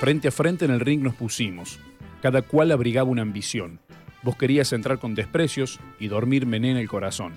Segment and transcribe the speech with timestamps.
[0.00, 1.80] Frente a frente en el ring nos pusimos.
[2.22, 3.80] Cada cual abrigaba una ambición.
[4.22, 7.32] Vos querías entrar con desprecios y dormirme en el corazón.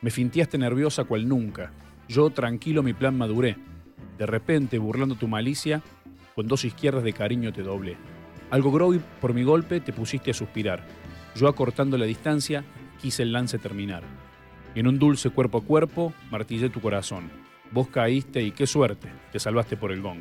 [0.00, 1.72] Me fintiaste nerviosa cual nunca.
[2.08, 3.56] Yo, tranquilo, mi plan maduré.
[4.18, 5.82] De repente, burlando tu malicia,
[6.36, 7.96] con dos izquierdas de cariño te doblé.
[8.50, 10.86] Algo groy por mi golpe te pusiste a suspirar.
[11.34, 12.64] Yo, acortando la distancia,
[13.02, 14.04] quise el lance terminar.
[14.76, 17.28] Y en un dulce cuerpo a cuerpo, martillé tu corazón.
[17.72, 20.20] Vos caíste y qué suerte, te salvaste por el gong.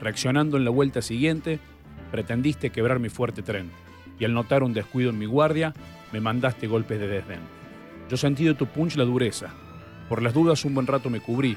[0.00, 1.60] Reaccionando en la vuelta siguiente,
[2.10, 3.70] pretendiste quebrar mi fuerte tren.
[4.18, 5.74] Y al notar un descuido en mi guardia,
[6.12, 7.40] me mandaste golpes de desdén.
[8.08, 9.50] Yo sentí de tu punch la dureza.
[10.08, 11.56] Por las dudas un buen rato me cubrí.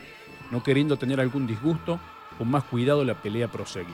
[0.51, 1.99] No queriendo tener algún disgusto,
[2.37, 3.93] con más cuidado la pelea proseguí.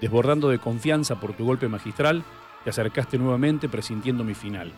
[0.00, 2.22] Desbordando de confianza por tu golpe magistral,
[2.64, 4.72] te acercaste nuevamente presintiendo mi final.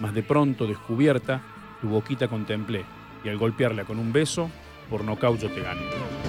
[0.00, 1.40] Mas de pronto, descubierta,
[1.80, 2.84] tu boquita contemplé,
[3.24, 4.50] y al golpearla con un beso,
[4.90, 6.25] por nocaut yo te gané.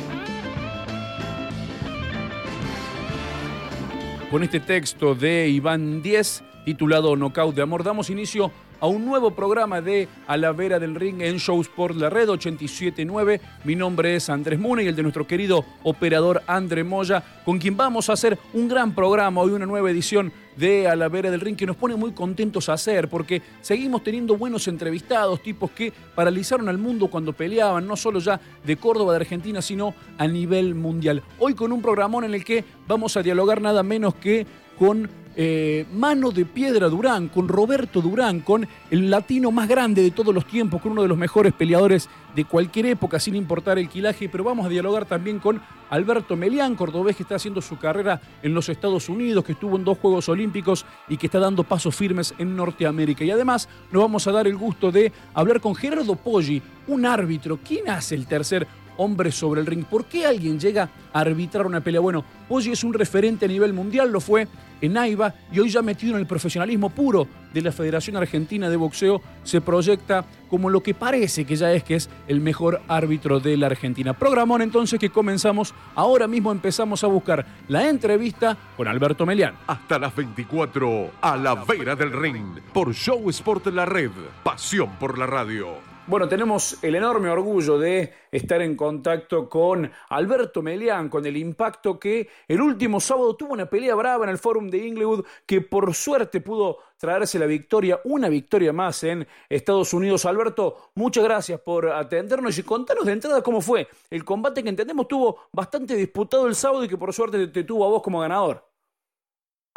[4.30, 9.32] Con este texto de Iván Díez, titulado Knockout de Amor, damos inicio a un nuevo
[9.32, 13.40] programa de A Vera del Ring en Shows por la Red 879.
[13.64, 17.78] Mi nombre es Andrés Muna y el de nuestro querido operador André Moya, con quien
[17.78, 21.40] vamos a hacer un gran programa hoy, una nueva edición de A la Vera del
[21.40, 25.94] Ring que nos pone muy contentos a hacer porque seguimos teniendo buenos entrevistados, tipos que
[26.16, 30.76] paralizaron al mundo cuando peleaban, no solo ya de Córdoba, de Argentina, sino a nivel
[30.76, 31.24] mundial.
[31.40, 34.46] Hoy con un programón en el que vamos a dialogar nada menos que
[34.78, 40.10] con eh, Mano de Piedra Durán, con Roberto Durán, con el latino más grande de
[40.10, 43.88] todos los tiempos, con uno de los mejores peleadores de cualquier época, sin importar el
[43.88, 48.20] quilaje, pero vamos a dialogar también con Alberto Melián, cordobés que está haciendo su carrera
[48.42, 51.96] en los Estados Unidos, que estuvo en dos Juegos Olímpicos y que está dando pasos
[51.96, 53.24] firmes en Norteamérica.
[53.24, 57.60] Y además nos vamos a dar el gusto de hablar con Gerardo Poggi, un árbitro.
[57.64, 59.86] ¿Quién hace el tercer hombre sobre el ring?
[59.86, 62.02] ¿Por qué alguien llega a arbitrar una pelea?
[62.02, 64.48] Bueno, Poggi es un referente a nivel mundial, lo fue
[64.82, 68.76] en AIBA y hoy ya metido en el profesionalismo puro de la Federación Argentina de
[68.76, 73.40] Boxeo, se proyecta como lo que parece que ya es que es el mejor árbitro
[73.40, 74.14] de la Argentina.
[74.14, 79.56] Programón entonces que comenzamos, ahora mismo empezamos a buscar la entrevista con Alberto Melián.
[79.68, 84.12] Hasta las 24, a la vera del ring, por Show Sport La Red,
[84.44, 85.97] pasión por la radio.
[86.08, 92.00] Bueno, tenemos el enorme orgullo de estar en contacto con Alberto Melián, con el impacto
[92.00, 95.94] que el último sábado tuvo una pelea brava en el Fórum de Inglewood, que por
[95.94, 100.26] suerte pudo traerse la victoria, una victoria más en Estados Unidos.
[100.26, 105.10] Alberto, muchas gracias por atendernos y contanos de entrada cómo fue el combate que entendemos
[105.10, 108.67] tuvo bastante disputado el sábado y que por suerte te tuvo a vos como ganador.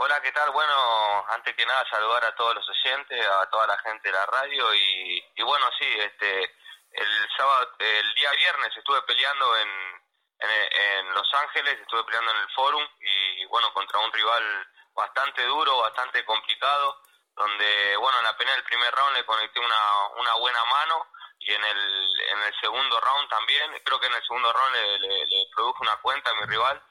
[0.02, 0.50] Hola, ¿qué tal?
[0.52, 4.24] Bueno, antes que nada saludar a todos los oyentes, a toda la gente de la
[4.24, 6.56] radio y, bueno, sí, este,
[6.92, 9.68] el sábado, el día viernes estuve peleando en,
[10.38, 14.42] en, Los Ángeles, estuve peleando en el Forum y bueno, contra un rival
[14.94, 17.02] bastante duro, bastante complicado,
[17.36, 21.08] donde bueno, en la pelea del primer round le conecté una, una buena mano
[21.40, 24.98] y en el, en el segundo round también, creo que en el segundo round le,
[24.98, 26.82] le, le produjo una cuenta a mi rival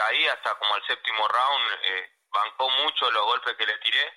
[0.00, 4.12] ahí hasta como el séptimo round eh, bancó mucho los golpes que le tiré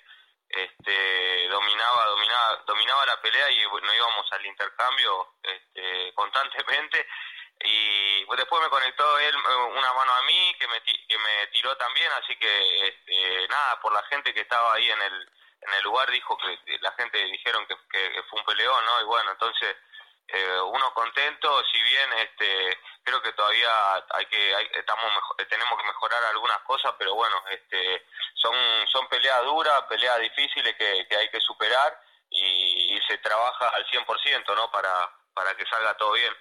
[0.52, 7.06] este dominaba dominaba dominaba la pelea y no íbamos al intercambio este, constantemente.
[7.64, 11.76] Y después me conectó él eh, una mano a mí que me que me tiró
[11.76, 15.30] también así que este, nada por la gente que estaba ahí en el
[15.62, 19.04] en el lugar dijo que la gente dijeron que, que fue un peleón no y
[19.04, 19.76] bueno entonces
[20.28, 25.04] eh, uno contento, si bien este, creo que todavía hay que, estamos
[25.48, 28.54] tenemos que mejorar algunas cosas, pero bueno, este, son,
[28.88, 31.98] son peleas duras, peleas difíciles que, que hay que superar
[32.30, 34.70] y, y, se trabaja al 100%, ¿no?
[34.70, 36.32] Para, para que salga todo bien.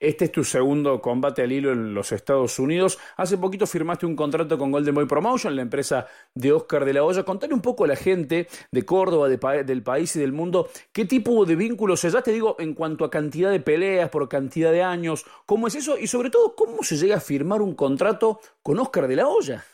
[0.00, 2.98] Este es tu segundo combate al hilo en los Estados Unidos.
[3.16, 7.04] Hace poquito firmaste un contrato con Golden Boy Promotion, la empresa de Oscar de la
[7.04, 7.24] Hoya.
[7.24, 11.44] Contale un poco a la gente de Córdoba, del país y del mundo, qué tipo
[11.44, 15.24] de vínculos ya te digo, en cuanto a cantidad de peleas, por cantidad de años,
[15.46, 19.06] cómo es eso y sobre todo, cómo se llega a firmar un contrato con Oscar
[19.06, 19.64] de la Hoya.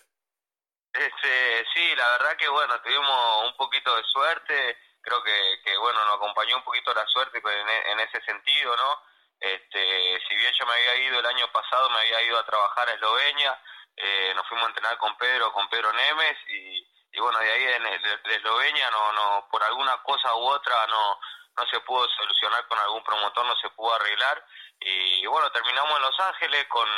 [0.92, 6.16] Este, sí, la verdad que bueno, tuvimos un poquito de suerte, creo que, bueno, nos
[6.16, 9.09] acompañó un poquito la suerte en ese sentido, ¿no?
[9.40, 12.88] Este, si bien yo me había ido el año pasado, me había ido a trabajar
[12.88, 13.58] a Eslovenia,
[13.96, 16.86] eh, nos fuimos a entrenar con Pedro, con Pedro Nemes y,
[17.18, 21.18] bueno, de ahí de, Eslovenia no, no, por alguna cosa u otra no,
[21.56, 24.44] no se pudo solucionar con algún promotor, no se pudo arreglar.
[24.78, 26.88] Y, bueno, terminamos en Los Ángeles con,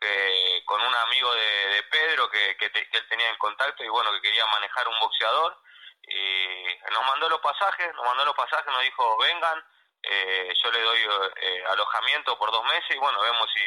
[0.00, 4.12] que, con un amigo de, Pedro que, que, que, él tenía en contacto y bueno,
[4.12, 5.60] que quería manejar un boxeador.
[6.02, 9.64] Y nos mandó los pasajes, nos mandó los pasajes, nos dijo vengan,
[10.08, 11.00] eh, yo le doy
[11.36, 13.60] eh, alojamiento por dos meses y bueno, vemos si,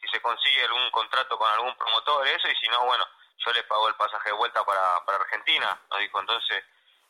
[0.00, 3.06] si se consigue algún contrato con algún promotor, eso, y si no, bueno,
[3.38, 6.64] yo le pago el pasaje de vuelta para, para Argentina, nos dijo entonces.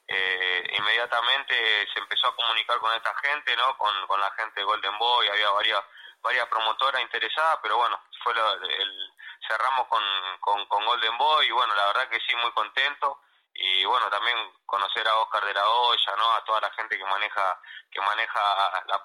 [0.09, 1.55] Eh, inmediatamente
[1.95, 3.79] se empezó a comunicar con esta gente, ¿no?
[3.79, 5.81] Con, con la gente de Golden Boy, había varias
[6.23, 9.13] varias promotoras interesadas, pero bueno, fue el,
[9.47, 10.03] cerramos con,
[10.41, 13.21] con, con, Golden Boy y bueno, la verdad que sí, muy contento
[13.55, 16.33] y bueno, también conocer a Oscar de la Hoya, ¿no?
[16.33, 17.61] A toda la gente que maneja
[17.91, 18.41] que maneja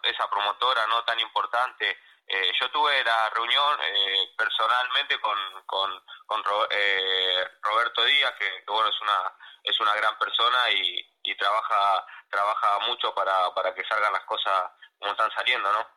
[0.04, 1.04] esa promotora, ¿no?
[1.04, 2.00] Tan importante.
[2.26, 5.90] Eh, yo tuve la reunión eh, personalmente con, con,
[6.26, 9.34] con eh, Roberto Díaz, que, bueno, es una
[9.64, 14.72] es una gran persona y, y trabaja trabaja mucho para, para que salgan las cosas
[15.00, 15.88] como están saliendo, ¿no?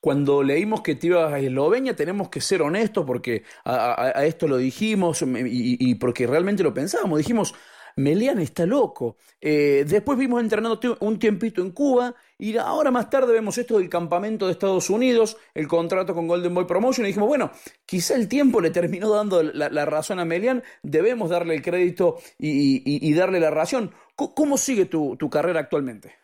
[0.00, 4.56] Cuando leímos que te ibas a Eslovenia, tenemos que ser honestos porque a, esto lo
[4.56, 7.18] dijimos y, porque realmente lo pensábamos.
[7.18, 7.54] Dijimos,
[7.96, 9.16] Melian está loco.
[9.40, 13.88] Eh, después vimos entrenando un tiempito en Cuba y ahora más tarde vemos esto del
[13.88, 17.50] campamento de Estados Unidos, el contrato con Golden Boy Promotion y dijimos, bueno,
[17.84, 23.12] quizá el tiempo le terminó dando la, razón a Melian, debemos darle el crédito y,
[23.14, 23.92] darle la razón.
[24.14, 26.17] ¿Cómo, sigue tu, tu carrera actualmente?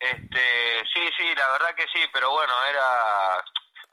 [0.00, 3.44] Este, sí, sí, la verdad que sí, pero bueno, era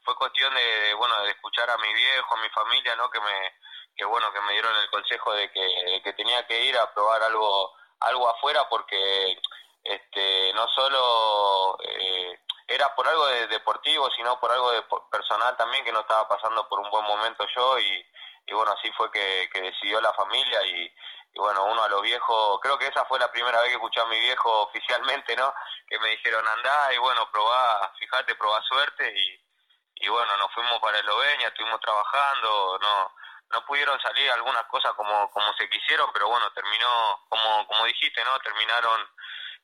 [0.04, 3.10] fue cuestión de, bueno, de escuchar a mi viejo, a mi familia, ¿no?
[3.10, 3.54] Que me
[3.98, 7.22] que bueno, que me dieron el consejo de que, que tenía que ir a probar
[7.24, 9.38] algo algo afuera porque
[9.84, 15.84] este no solo eh, era por algo de deportivo, sino por algo de personal también
[15.84, 18.06] que no estaba pasando por un buen momento yo y,
[18.48, 20.92] y bueno, así fue que, que decidió la familia y,
[21.36, 24.06] bueno, uno a los viejos, creo que esa fue la primera vez que escuché a
[24.06, 25.54] mi viejo oficialmente, ¿no?
[25.88, 30.80] Que me dijeron, andá y bueno, probá, fíjate, probá suerte y, y bueno, nos fuimos
[30.80, 33.14] para Eslovenia, estuvimos trabajando, no
[33.50, 38.24] no pudieron salir algunas cosas como como se quisieron, pero bueno, terminó, como como dijiste,
[38.26, 38.38] ¿no?
[38.40, 39.10] Terminaron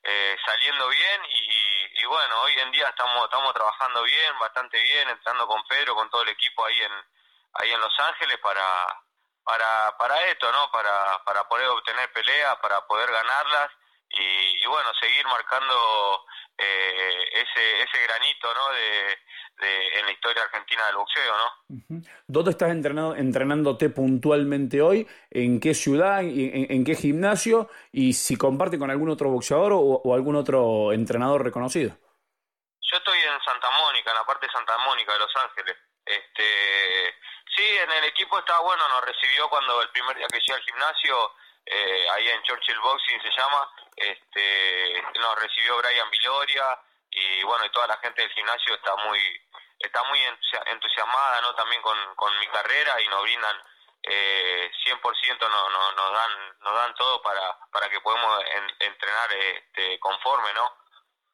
[0.02, 5.08] eh, saliendo bien y, y, bueno, hoy en día estamos estamos trabajando bien, bastante bien,
[5.08, 6.92] entrando con Pedro, con todo el equipo ahí en
[7.54, 8.64] ahí en Los Ángeles para
[9.44, 10.70] para, para esto, ¿no?
[10.72, 13.70] Para, para poder obtener peleas, para poder ganarlas
[14.08, 16.24] y, bueno, seguir marcando
[16.56, 18.72] eh, ese, ese granito, ¿no?
[18.72, 19.18] De,
[19.66, 22.02] de, en la historia argentina del boxeo, ¿no?
[22.26, 25.06] ¿Dónde estás entrenando, entrenándote puntualmente hoy?
[25.30, 26.20] ¿En qué ciudad?
[26.20, 27.68] En, en, qué gimnasio?
[27.92, 31.96] Y si comparte con algún otro boxeador o, o algún otro entrenador reconocido.
[32.80, 35.76] Yo estoy en Santa Mónica, en la parte de Santa Mónica de Los Ángeles.
[36.04, 37.14] Este,
[37.56, 40.62] Sí, en el equipo está bueno, nos recibió cuando el primer día que llegué al
[40.62, 41.34] gimnasio,
[41.66, 46.78] eh, ahí en Churchill Boxing se llama, este, nos recibió Brian Viloria
[47.10, 49.20] y bueno, y toda la gente del gimnasio está muy
[49.78, 50.18] está muy
[50.66, 53.56] entusiasmada no también con, con mi carrera y nos brindan
[54.02, 58.44] eh, 100% no, no, nos dan nos dan todo para para que podamos
[58.78, 60.83] entrenar este, conforme no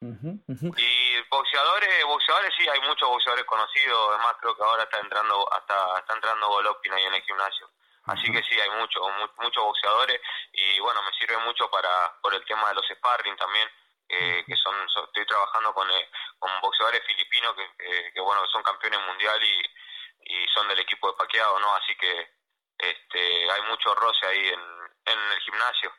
[0.01, 5.99] y boxeadores, boxeadores sí, hay muchos boxeadores conocidos, además creo que ahora está entrando, hasta
[5.99, 7.69] está entrando Golovkin ahí en el gimnasio.
[8.05, 9.03] Así que sí, hay muchos
[9.37, 10.19] muchos boxeadores
[10.53, 13.69] y bueno, me sirve mucho para por el tema de los sparring también,
[14.09, 14.75] eh, que son,
[15.05, 16.09] estoy trabajando con, eh,
[16.39, 19.61] con boxeadores filipinos que, que, bueno, son campeones mundial y,
[20.33, 21.75] y son del equipo de paqueado, ¿no?
[21.75, 22.27] Así que
[22.79, 24.61] este hay mucho roce ahí en,
[25.05, 25.93] en el gimnasio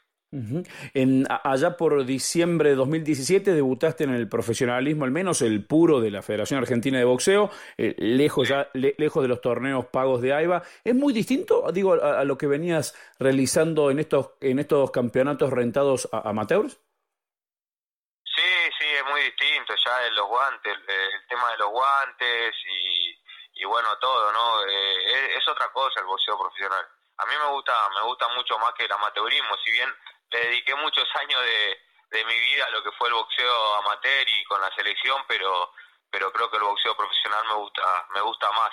[0.94, 6.10] en, allá por diciembre de 2017 debutaste en el profesionalismo, al menos el puro de
[6.10, 10.62] la Federación Argentina de Boxeo, eh, lejos ya lejos de los torneos pagos de AIBA.
[10.84, 16.08] ¿Es muy distinto, digo, a, lo que venías realizando en estos en estos campeonatos rentados
[16.12, 16.80] a amateurs?
[18.24, 22.54] Sí, sí, es muy distinto ya en los guantes, el, tema de los guantes
[23.54, 24.66] y, bueno, todo, ¿no?
[24.66, 26.84] Eh, es, es otra cosa el boxeo profesional
[27.18, 29.88] a mí me gusta me gusta mucho más que el amateurismo si bien
[30.38, 34.44] dediqué muchos años de, de mi vida a lo que fue el boxeo amateur y
[34.44, 35.72] con la selección, pero
[36.10, 38.72] pero creo que el boxeo profesional me gusta me gusta más.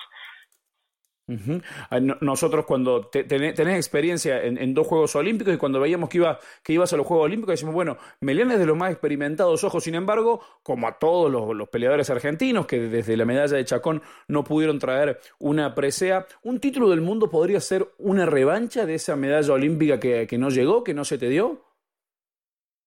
[2.21, 6.91] Nosotros cuando tenés, experiencia en, dos Juegos Olímpicos y cuando veíamos que, iba, que ibas
[6.93, 10.43] a los Juegos Olímpicos decimos, bueno, Melián es de los más experimentados, ojos, sin embargo,
[10.63, 15.19] como a todos los, peleadores argentinos que desde la medalla de Chacón no pudieron traer
[15.38, 20.25] una presea, ¿un título del mundo podría ser una revancha de esa medalla olímpica que,
[20.25, 21.63] que no llegó, que no se te dio?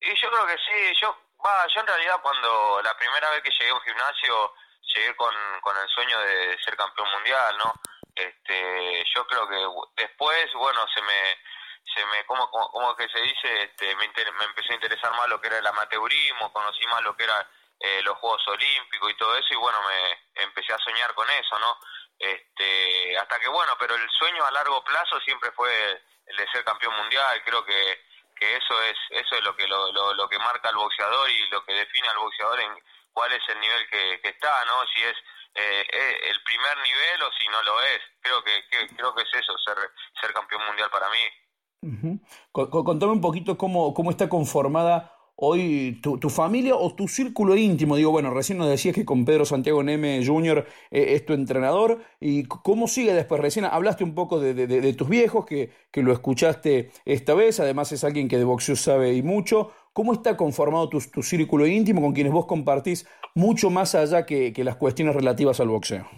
[0.00, 1.14] Y yo creo que sí, yo,
[1.72, 4.34] yo en realidad cuando la primera vez que llegué a un gimnasio
[4.94, 5.32] llegué con,
[5.62, 7.72] con el sueño de ser campeón mundial, ¿no?
[8.14, 11.38] Este yo creo que después bueno se me
[11.94, 15.40] se me como como, que se dice este me, me empezó a interesar más lo
[15.40, 17.48] que era el amateurismo conocí más lo que era
[17.80, 21.58] eh, los Juegos Olímpicos y todo eso y bueno me empecé a soñar con eso
[21.58, 21.78] no
[22.18, 26.64] este hasta que bueno pero el sueño a largo plazo siempre fue el de ser
[26.64, 28.04] campeón mundial creo que
[28.36, 31.48] que eso es eso es lo que lo, lo, lo que marca al boxeador y
[31.48, 32.78] lo que define al boxeador en
[33.12, 35.16] cuál es el nivel que, que está no si es
[35.54, 38.00] eh, el primer nivel o si no lo es.
[38.20, 38.52] Creo que,
[38.96, 39.76] creo que es eso, ser,
[40.20, 41.18] ser campeón mundial para mí.
[42.52, 45.12] Contame un poquito cómo, cómo está conformada
[45.44, 47.96] hoy tu, tu, familia o tu círculo íntimo?
[47.96, 50.66] Digo, bueno, recién nos decías que con Pedro Santiago Neme Jr.
[50.90, 52.00] Eh, es tu entrenador.
[52.20, 53.40] ¿Y cómo sigue después?
[53.40, 57.58] Recién hablaste un poco de, de, tus viejos, que, que, lo escuchaste esta vez.
[57.58, 59.72] Además es alguien que de boxeo sabe y mucho.
[59.92, 64.52] ¿Cómo está conformado tu, tu círculo íntimo con quienes vos compartís mucho más allá que,
[64.58, 66.08] las cuestiones relativas al boxeo?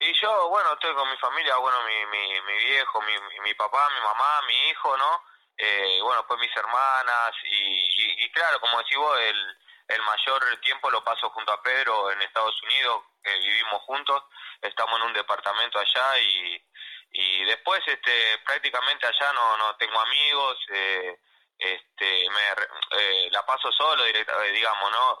[0.00, 3.12] Y yo, bueno, estoy con mi familia, bueno, mi, mi, viejo, mi,
[3.42, 5.30] mi papá, mi mamá, mi hijo, ¿no?
[5.60, 9.56] eh, bueno, pues mis hermanas y, y, claro, como decís vos, el,
[9.88, 14.22] el mayor tiempo lo paso junto a Pedro en Estados Unidos, que vivimos juntos,
[14.62, 16.64] estamos en un departamento allá y,
[17.12, 21.18] y después este prácticamente allá no, no tengo amigos, eh,
[21.58, 25.18] este me eh, la paso solo directa, eh, digamos, ¿no?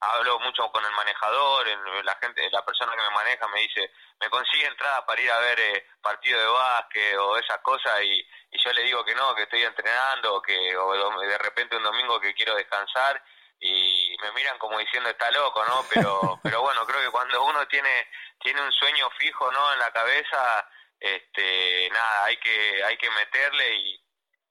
[0.00, 1.66] Hablo mucho con el manejador,
[2.04, 3.90] la gente, la persona que me maneja me dice,
[4.20, 8.20] me consigue entrada para ir a ver eh, partido de básquet o esas cosas y,
[8.50, 12.20] y, yo le digo que no, que estoy entrenando, que o de repente un domingo
[12.20, 13.20] que quiero descansar
[13.60, 15.84] y me miran como diciendo está loco, ¿no?
[15.92, 18.08] Pero pero bueno, creo que cuando uno tiene
[18.40, 19.72] tiene un sueño fijo, ¿no?
[19.72, 20.68] En la cabeza,
[21.00, 24.00] este nada, hay que hay que meterle y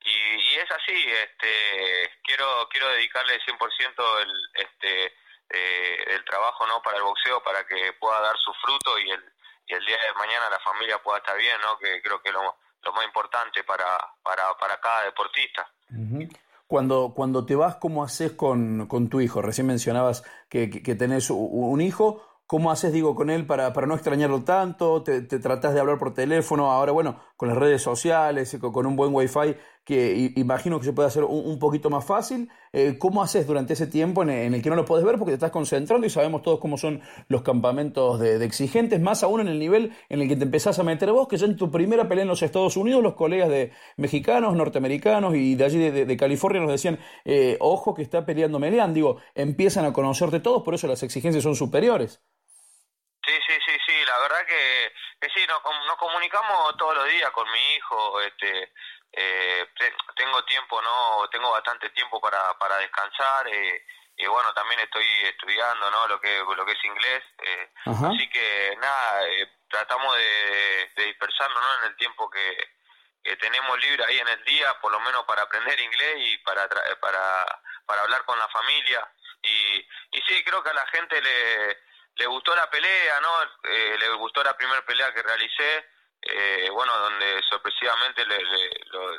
[0.02, 5.16] y, y es así, este quiero quiero dedicarle 100% el este
[5.50, 9.24] eh, el trabajo no para el boxeo para que pueda dar su fruto y el,
[9.68, 11.78] y el día de mañana la familia pueda estar bien, ¿no?
[11.78, 13.86] que creo que es lo, lo más importante para,
[14.24, 15.70] para, para cada deportista.
[16.68, 19.42] Cuando, cuando te vas, ¿cómo haces con, con tu hijo?
[19.42, 22.24] Recién mencionabas que, que, tenés un hijo.
[22.46, 25.04] ¿Cómo haces, digo, con él para, para no extrañarlo tanto?
[25.04, 26.72] ¿Te, ¿Te, tratás de hablar por teléfono?
[26.72, 29.56] Ahora, bueno, con las redes sociales, con un buen wifi,
[29.88, 32.52] que imagino que se puede hacer un, poquito más fácil.
[32.74, 35.36] Eh, ¿Cómo haces durante ese tiempo en, el que no lo puedes ver porque te
[35.36, 39.60] estás concentrando y sabemos todos cómo son los campamentos de, exigentes, más aún en el
[39.60, 42.24] nivel en el que te empezás a meter vos, que ya en tu primera pelea
[42.24, 46.72] en los Estados Unidos, los colegas de mexicanos, norteamericanos y de allí de, California nos
[46.72, 51.02] decían, eh, ojo que está peleando Melian, digo, empiezan a conocerte todos, por eso las
[51.02, 52.22] exigencias son superiores.
[53.26, 54.92] Sí, sí, sí, sí, la verdad que,
[55.22, 58.74] que sí, nos comunicamos todos los días con mi hijo, este
[59.20, 59.68] eh,
[60.16, 61.28] tengo tiempo, ¿no?
[61.30, 63.48] Tengo bastante tiempo para, para descansar.
[63.48, 63.84] Eh,
[64.16, 66.08] y bueno, también estoy estudiando, ¿no?
[66.08, 67.24] Lo que, lo que es inglés.
[67.40, 71.80] Eh, así que nada, eh, tratamos de, de dispersarnos, ¿no?
[71.80, 72.76] En el tiempo que,
[73.24, 76.68] que tenemos libre ahí en el día, por lo menos para aprender inglés y para,
[77.00, 79.08] para, para hablar con la familia.
[79.42, 81.78] Y, y sí, creo que a la gente le,
[82.16, 83.44] le gustó la pelea, ¿no?
[83.64, 85.97] Eh, le gustó la primera pelea que realicé
[86.30, 88.38] eh, bueno, donde sorpresivamente le,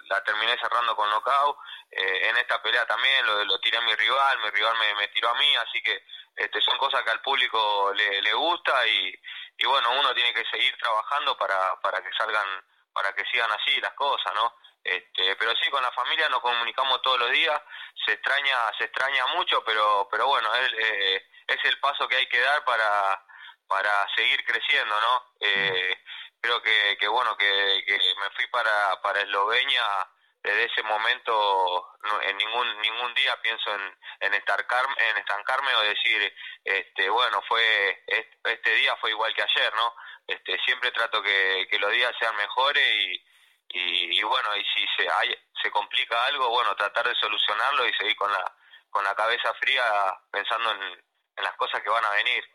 [0.09, 1.57] la terminé cerrando con knockout.
[1.91, 5.09] Eh, en esta pelea también lo, lo tiré a mi rival, mi rival me, me
[5.09, 6.05] tiró a mí, así que
[6.37, 9.15] este, son cosas que al público le, le gusta y,
[9.59, 12.47] y bueno, uno tiene que seguir trabajando para, para que salgan,
[12.93, 14.55] para que sigan así las cosas, ¿no?
[14.85, 17.61] Este, pero sí, con la familia nos comunicamos todos los días,
[18.07, 22.27] se extraña, se extraña mucho, pero, pero bueno, es, eh, es el paso que hay
[22.29, 23.23] que dar para,
[23.67, 25.35] para seguir creciendo, ¿no?
[25.41, 25.99] Eh,
[26.41, 29.83] creo que, que bueno, que, que, me fui para, para Eslovenia
[30.43, 31.89] desde ese momento
[32.23, 36.33] en ningún ningún día pienso en, en estancarme en estancarme o decir
[36.65, 39.93] este bueno fue este día fue igual que ayer no
[40.27, 42.85] este siempre trato que, que los días sean mejores
[43.71, 47.95] y, y, bueno y si se hay, se complica algo bueno tratar de solucionarlo y
[47.95, 48.55] seguir con la
[48.91, 49.85] con la cabeza fría
[50.31, 52.49] pensando en, en las cosas que van a venir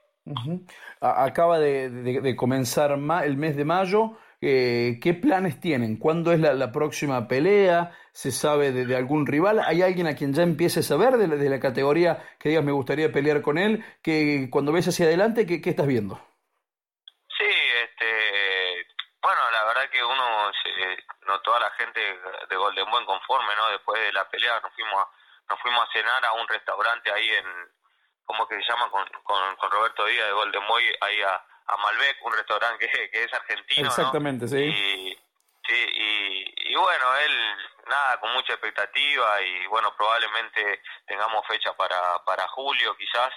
[1.01, 4.17] Acaba de, comenzar el mes de mayo.
[4.41, 5.97] Eh, ¿Qué planes tienen?
[5.97, 7.91] ¿Cuándo es la, próxima pelea?
[8.11, 9.59] ¿Se sabe de, algún rival?
[9.65, 13.11] ¿Hay alguien a quien ya empiece a saber de, la, categoría que digas me gustaría
[13.11, 13.83] pelear con él?
[14.01, 16.15] Que cuando ves hacia adelante, ¿qué, estás viendo?
[17.37, 17.51] Sí,
[17.83, 18.87] este,
[19.21, 20.51] bueno, la verdad que uno,
[21.27, 21.99] no toda la gente
[22.49, 23.71] de Golden Buen conforme, ¿no?
[23.71, 25.07] Después de la pelea nos fuimos
[25.49, 27.45] nos fuimos a cenar a un restaurante ahí en,
[28.25, 28.89] ¿cómo que se llama?
[28.89, 33.23] Con, con, Roberto Díaz de Golden Boy, ahí a, a Malbec, un restaurante que, que
[33.23, 33.87] es argentino.
[33.87, 34.57] Exactamente, sí.
[34.57, 35.17] Y,
[35.67, 37.55] sí, y, y, bueno, él,
[37.87, 43.31] nada, con mucha expectativa y bueno, probablemente tengamos fecha para, para julio quizás,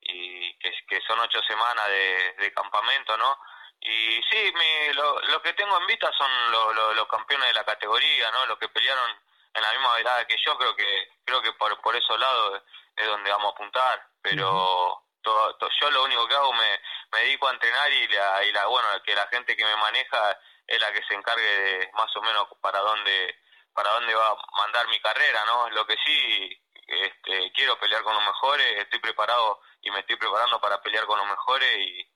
[0.00, 3.38] y que, que son ocho semanas de, de campamento, ¿no?
[3.80, 8.30] Y sí, mi, lo, lo que tengo en vista son los campeones de la categoría,
[8.32, 8.46] ¿no?
[8.46, 9.10] Los que pelearon
[9.54, 12.62] en la misma velada que yo, creo que creo que por, por esos lados
[12.96, 16.80] es donde vamos a apuntar pero todo, yo lo único que hago me,
[17.12, 20.38] me dedico a entrenar y la, y la bueno que la gente que me maneja
[20.66, 23.36] es la que se encargue de más o menos para dónde
[23.72, 28.14] para dónde va a mandar mi carrera no lo que sí este quiero pelear con
[28.14, 32.08] los mejores estoy preparado y me estoy preparando para pelear con los mejores y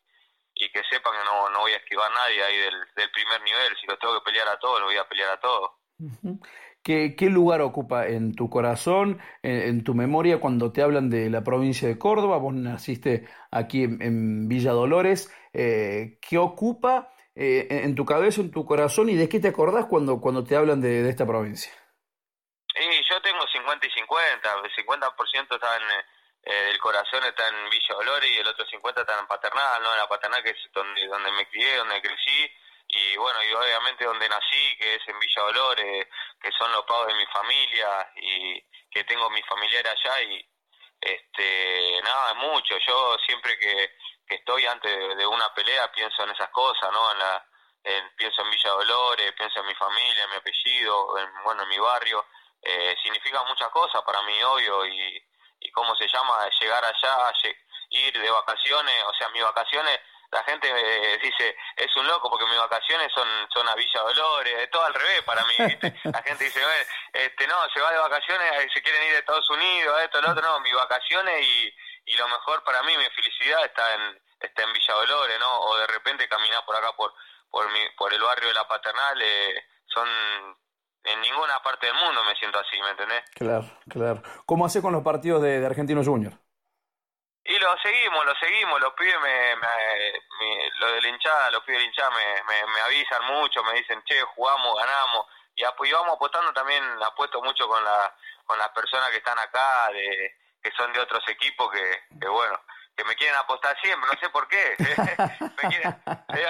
[0.55, 3.43] y que sepan que no, no voy a esquivar a nadie ahí del, del primer
[3.43, 3.77] nivel.
[3.81, 5.71] Si lo tengo que pelear a todos, lo voy a pelear a todos.
[6.83, 11.45] ¿Qué, ¿Qué, lugar ocupa en tu corazón, en, tu memoria, cuando te hablan de la
[11.45, 12.39] provincia de Córdoba?
[12.39, 15.33] Vos naciste aquí en, Villa Dolores.
[15.53, 19.87] Eh, ¿Qué ocupa eh, en tu cabeza, en tu corazón y de qué te acordás
[19.87, 21.73] cuando, cuando te hablan de, esta provincia?
[22.75, 24.49] Sí, yo tengo 50 y 50.
[24.65, 25.83] El 50% está en,
[26.43, 29.93] eh, el corazón está en Villa Dolores y el otro 50 está en Paternal, ¿no?
[29.93, 32.51] En la Paternal que es donde, donde me crié, donde crecí
[32.95, 36.09] y bueno, y obviamente donde nací, que es en Villa Dolores,
[36.41, 40.47] que son los pagos de mi familia y que tengo mi familiares allá y
[41.01, 42.77] este nada, mucho.
[42.87, 43.97] Yo siempre que,
[44.27, 47.13] que estoy antes de, una pelea pienso en esas cosas, ¿no?
[47.13, 47.47] En la,
[48.15, 51.79] pienso en Villa Dolores, pienso en mi familia, en mi apellido, en, bueno, en mi
[51.79, 52.27] barrio.
[52.61, 55.29] Eh, significa muchas cosas para mí, obvio, y,
[55.61, 57.33] y cómo se llama, llegar allá,
[57.89, 59.99] ir de vacaciones, o sea, mis vacaciones
[60.33, 64.55] la gente me dice, es un loco porque mis vacaciones son, son a Villa Dolores,
[64.61, 65.55] es todo al revés para mí,
[66.05, 66.61] La gente dice,
[67.13, 70.43] este, no, se va de vacaciones, se quieren ir a Estados Unidos, esto, lo otro,
[70.43, 71.75] no, mis vacaciones y,
[72.07, 75.61] y lo mejor para mí, mi felicidad está en, está en Villa Dolores, ¿no?
[75.61, 77.13] O de repente caminar por acá, por,
[77.51, 80.09] por, mi, por el barrio de La Paternal, eh, son
[81.05, 83.23] en ninguna parte del mundo me siento así, ¿me entendés?
[83.35, 84.23] Claro, claro.
[84.47, 86.33] ¿Cómo hace con los partidos de, de Argentino Junior?
[87.45, 90.02] Y lo seguimos, lo seguimos, los pibes, me, me,
[90.81, 94.03] lo de la hinchada, los pibes de la hinchada me, me, avisan mucho, me dicen,
[94.05, 98.15] che, jugamos, ganamos, y, y vamos apostando también, apuesto mucho con, la,
[98.45, 102.59] con las personas que están acá, de, que son de otros equipos, que, que bueno,
[102.97, 104.77] que me quieren apostar siempre, no sé por qué.
[106.35, 106.45] Eh,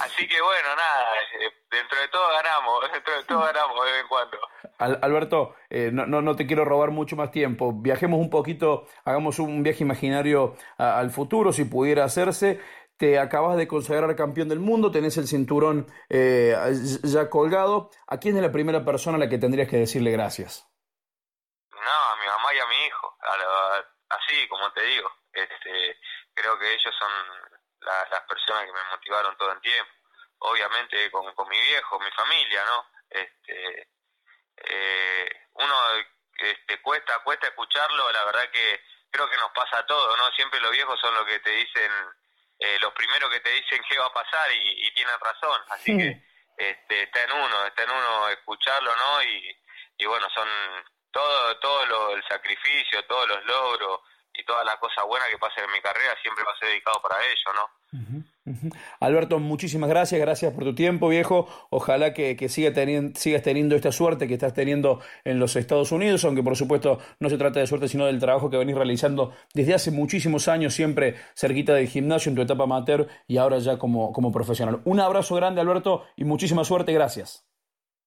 [0.00, 4.02] así que bueno, nada, eh, dentro de todo ganamos, dentro de todo ganamos de vez
[4.02, 4.38] en cuando.
[4.78, 7.72] Alberto, eh, no, no, no, te quiero robar mucho más tiempo.
[7.72, 12.60] Viajemos un poquito, hagamos un viaje imaginario al futuro, si pudiera hacerse.
[12.98, 17.90] Te acabas de consagrar campeón del mundo, tenés el cinturón ya colgado.
[18.08, 20.66] ¿A quién es la primera persona a la que tendrías que decirle gracias?
[21.70, 23.16] No, a mi mamá y a mi hijo,
[24.08, 25.10] así como te digo.
[25.32, 25.98] Este,
[26.34, 27.12] creo que ellos son
[27.80, 29.92] las personas que me motivaron todo el tiempo.
[30.40, 32.86] Obviamente con, con mi viejo, mi familia, ¿no?
[33.10, 33.88] Este,
[34.56, 35.74] eh, uno
[36.38, 38.80] este, cuesta, cuesta escucharlo, la verdad que
[39.10, 40.30] creo que nos pasa a todos, ¿no?
[40.32, 41.90] Siempre los viejos son los que te dicen,
[42.58, 45.96] eh, los primeros que te dicen qué va a pasar y, y tienen razón, así
[45.96, 46.22] que
[46.56, 49.22] este, está en uno, está en uno escucharlo, ¿no?
[49.22, 49.56] Y,
[49.98, 50.48] y bueno, son
[51.10, 54.00] todo, todo lo, el sacrificio, todos los logros,
[54.38, 57.02] y todas las cosas buenas que pasen en mi carrera siempre va a ser dedicado
[57.02, 57.70] para ello, ¿no?
[59.00, 61.48] Alberto, muchísimas gracias, gracias por tu tiempo, viejo.
[61.70, 66.24] Ojalá que, siga teniendo, sigas teniendo esta suerte que estás teniendo en los Estados Unidos,
[66.24, 69.74] aunque por supuesto no se trata de suerte, sino del trabajo que venís realizando desde
[69.74, 74.32] hace muchísimos años, siempre cerquita del gimnasio, en tu etapa amateur y ahora ya como,
[74.32, 74.80] profesional.
[74.84, 77.44] Un abrazo grande, Alberto, y muchísima suerte, gracias.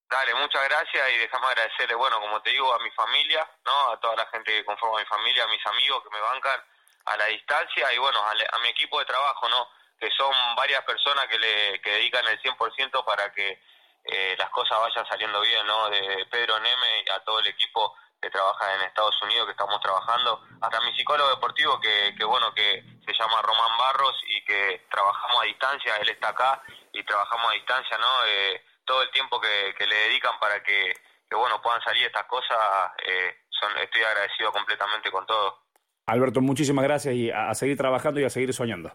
[0.10, 3.92] Dale, muchas gracias y déjame agradecerle, bueno, como te digo, a mi familia, ¿no?
[3.94, 6.60] A toda la gente que conforma mi familia, a mis amigos que me bancan
[7.06, 9.68] a la distancia y bueno, a, mi equipo de trabajo, ¿no?
[10.02, 13.62] Que son varias personas que le que dedican el 100% para que
[14.04, 15.90] eh, las cosas vayan saliendo bien, ¿no?
[15.90, 19.80] De Pedro Neme y a todo el equipo que trabaja en Estados Unidos, que estamos
[19.82, 24.86] trabajando, hasta mi psicólogo deportivo, que, que bueno, que se llama Román Barros y que
[24.92, 26.62] trabajamos a distancia, él está acá
[26.94, 28.26] y trabajamos a distancia, ¿no?
[28.28, 30.94] Eh, todo el tiempo que, le dedican para que,
[31.32, 32.58] bueno puedan salir estas cosas,
[33.06, 35.60] eh, son, estoy agradecido completamente con todo.
[36.08, 38.94] Alberto, muchísimas gracias y a, seguir trabajando y a seguir soñando.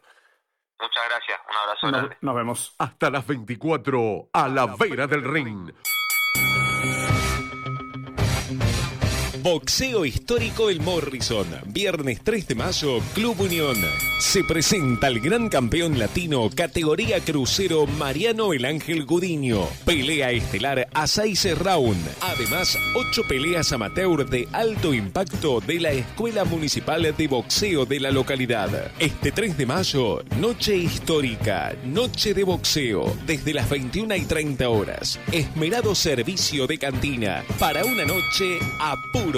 [0.80, 2.16] Muchas gracias, un abrazo grande.
[2.20, 2.74] Nos vemos.
[2.78, 5.72] Hasta las 24 a la vera del ring.
[9.46, 11.46] Boxeo Histórico El Morrison.
[11.66, 13.76] Viernes 3 de mayo, Club Unión.
[14.18, 19.68] Se presenta el gran campeón latino categoría crucero Mariano El Ángel Gudiño.
[19.84, 21.96] Pelea estelar a 6 round.
[22.22, 28.10] Además, 8 peleas amateur de alto impacto de la Escuela Municipal de Boxeo de la
[28.10, 28.90] localidad.
[28.98, 35.20] Este 3 de mayo, noche histórica, noche de boxeo, desde las 21 y 30 horas.
[35.30, 39.35] Esmerado servicio de cantina para una noche a puro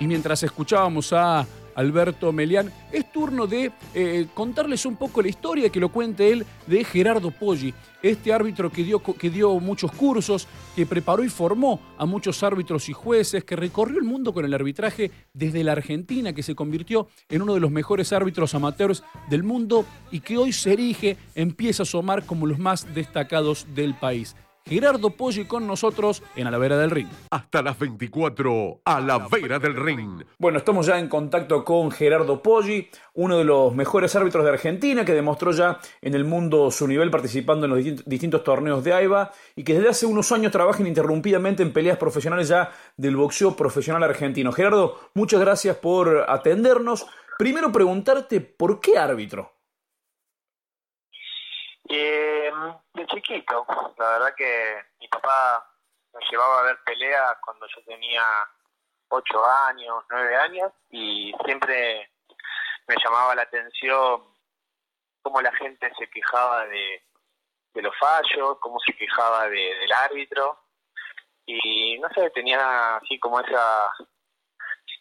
[0.00, 5.70] Y mientras escuchábamos a Alberto Melián, es turno de eh, contarles un poco la historia
[5.70, 10.46] que lo cuente él de Gerardo Poggi, este árbitro que dio, que dio muchos cursos,
[10.76, 14.54] que preparó y formó a muchos árbitros y jueces, que recorrió el mundo con el
[14.54, 19.42] arbitraje desde la Argentina, que se convirtió en uno de los mejores árbitros amateurs del
[19.42, 24.36] mundo y que hoy se erige, empieza a asomar como los más destacados del país.
[24.68, 27.08] Gerardo Poggi con nosotros en A la Vera del Ring.
[27.30, 30.22] Hasta las 24 a la Vera del Ring.
[30.36, 35.06] Bueno, estamos ya en contacto con Gerardo Poggi, uno de los mejores árbitros de Argentina
[35.06, 39.32] que demostró ya en el mundo su nivel participando en los distintos torneos de AIBA
[39.56, 44.02] y que desde hace unos años trabaja ininterrumpidamente en peleas profesionales ya del boxeo profesional
[44.02, 44.52] argentino.
[44.52, 47.06] Gerardo, muchas gracias por atendernos.
[47.38, 49.52] Primero preguntarte, ¿por qué árbitro?
[51.88, 52.50] Eh,
[52.98, 53.64] de chiquito,
[53.96, 55.64] la verdad que mi papá
[56.12, 58.24] me llevaba a ver peleas cuando yo tenía
[59.08, 62.10] ocho años, nueve años y siempre
[62.88, 64.22] me llamaba la atención
[65.22, 67.02] cómo la gente se quejaba de,
[67.74, 70.58] los fallos, cómo se quejaba del árbitro.
[71.46, 73.90] Y no sé, tenía así como esa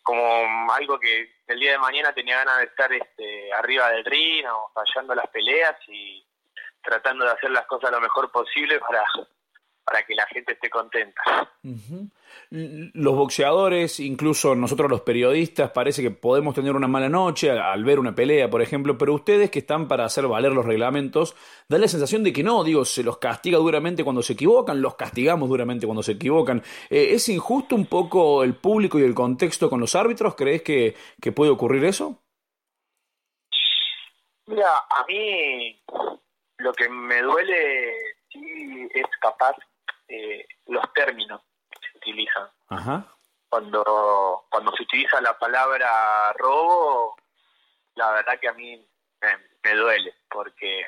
[0.04, 4.46] como algo que el día de mañana tenía ganas de estar este, arriba del ring
[4.46, 6.27] o fallando las peleas y
[6.88, 9.04] tratando de hacer las cosas lo mejor posible para,
[9.84, 11.22] para que la gente esté contenta.
[12.50, 18.00] Los boxeadores, incluso nosotros los periodistas, parece que podemos tener una mala noche al, ver
[18.00, 21.36] una pelea, por ejemplo, pero ustedes que están para hacer valer los reglamentos,
[21.68, 24.96] dan la sensación de que no, digo, se los castiga duramente cuando se equivocan, los
[24.96, 26.64] castigamos duramente cuando se equivocan.
[26.90, 30.36] Eh, ¿Es injusto un poco el público y el contexto con los árbitros?
[30.36, 32.24] ¿Crees que, que puede ocurrir eso?
[34.46, 35.82] Mira, a mí
[36.58, 39.56] lo que me duele sí es capaz
[40.08, 42.50] eh, los términos que se utilizan.
[43.50, 47.16] Cuando, cuando se utiliza la palabra robo,
[47.96, 48.86] la verdad que a mí
[49.64, 50.86] me, duele, porque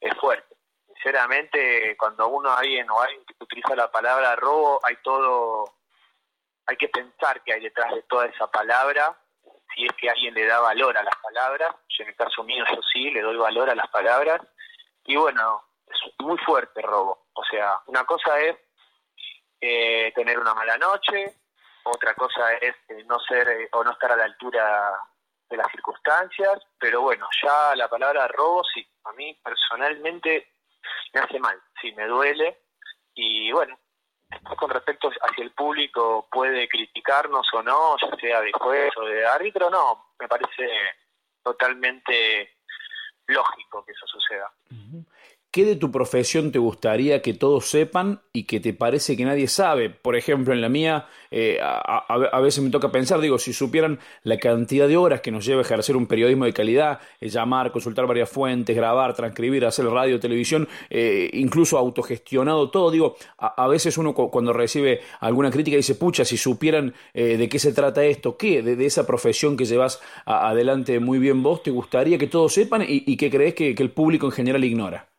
[0.00, 0.56] es fuerte.
[0.86, 5.74] Sinceramente, cuando uno alguien o alguien utiliza la palabra robo, hay todo,
[6.66, 9.16] hay que pensar que hay detrás de toda esa palabra,
[9.76, 12.64] si es que alguien le da valor a las palabras, yo en el caso mío
[12.74, 14.40] yo sí, le doy valor a las palabras,
[15.04, 17.26] y bueno, es muy fuerte el robo.
[17.34, 18.56] O sea, una cosa es
[19.60, 21.34] eh, tener una mala noche,
[21.84, 24.98] otra cosa es eh, no ser eh, o no estar a la altura
[25.48, 30.54] de las circunstancias, pero bueno, ya la palabra robo sí, a mí personalmente
[31.12, 32.62] me hace mal, sí, me duele
[33.14, 33.78] y bueno,
[34.56, 39.04] con respecto a si el público puede criticarnos o no, ya sea de juez o
[39.04, 40.68] de árbitro, no, me parece
[41.42, 42.56] totalmente
[43.26, 44.50] lógico que eso suceda.
[45.56, 49.48] ¿Qué de tu profesión te gustaría que todos sepan y que te parece que nadie
[49.48, 49.88] sabe?
[49.88, 54.36] Por ejemplo, en la mía, eh, a, veces me toca pensar, digo, si supieran la
[54.36, 58.28] cantidad de horas que nos lleva ejercer un periodismo de calidad, eh, llamar, consultar varias
[58.28, 64.52] fuentes, grabar, transcribir, hacer radio, televisión, eh, incluso autogestionado todo, digo, a, veces uno cuando
[64.52, 68.60] recibe alguna crítica dice, pucha, si supieran de qué se trata esto, ¿qué?
[68.62, 73.16] De, esa profesión que llevas adelante muy bien vos, ¿te gustaría que todos sepan y,
[73.16, 75.15] que crees que el público en general ignora?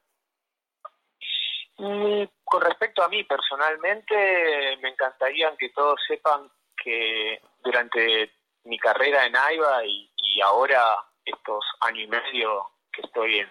[1.78, 8.32] Con respecto a mí personalmente, me encantaría que todos sepan que durante
[8.64, 10.12] mi carrera en AIBA y,
[10.44, 13.50] ahora estos años y medio que estoy en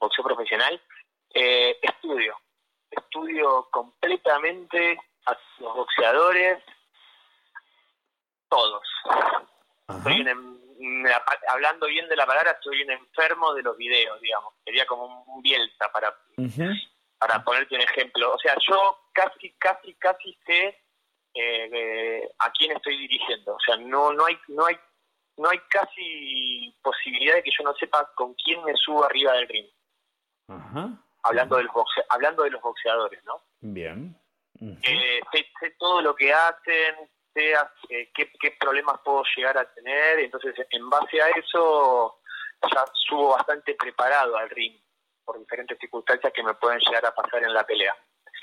[0.00, 0.80] boxeo profesional,
[1.32, 2.36] eh, estudio.
[2.90, 6.58] Estudio completamente a los boxeadores,
[8.48, 8.82] todos.
[11.48, 14.54] hablando bien de la palabra, soy un enfermo de los videos, digamos.
[14.64, 16.12] Sería como un bielsa para
[17.18, 18.34] para ponerte un ejemplo.
[18.34, 20.78] O sea, yo casi, casi, casi sé
[21.34, 23.54] eh, a quién estoy dirigiendo.
[23.54, 24.76] O sea, no, no hay, no hay,
[25.36, 29.48] no hay casi posibilidad de que yo no sepa con quién me subo arriba del
[29.48, 29.66] ring.
[31.22, 31.68] Hablando, del
[32.10, 33.42] hablando de los boxeadores, ¿no?
[33.60, 34.14] Bien.
[34.60, 36.94] Eh, sé, todo lo que hacen,
[37.32, 37.54] sé
[37.88, 42.20] eh, qué, qué problemas puedo llegar a tener, entonces en base a eso
[42.62, 44.83] ya subo bastante preparado al ring
[45.24, 47.94] por diferentes circunstancias que me pueden llegar a pasar en la pelea.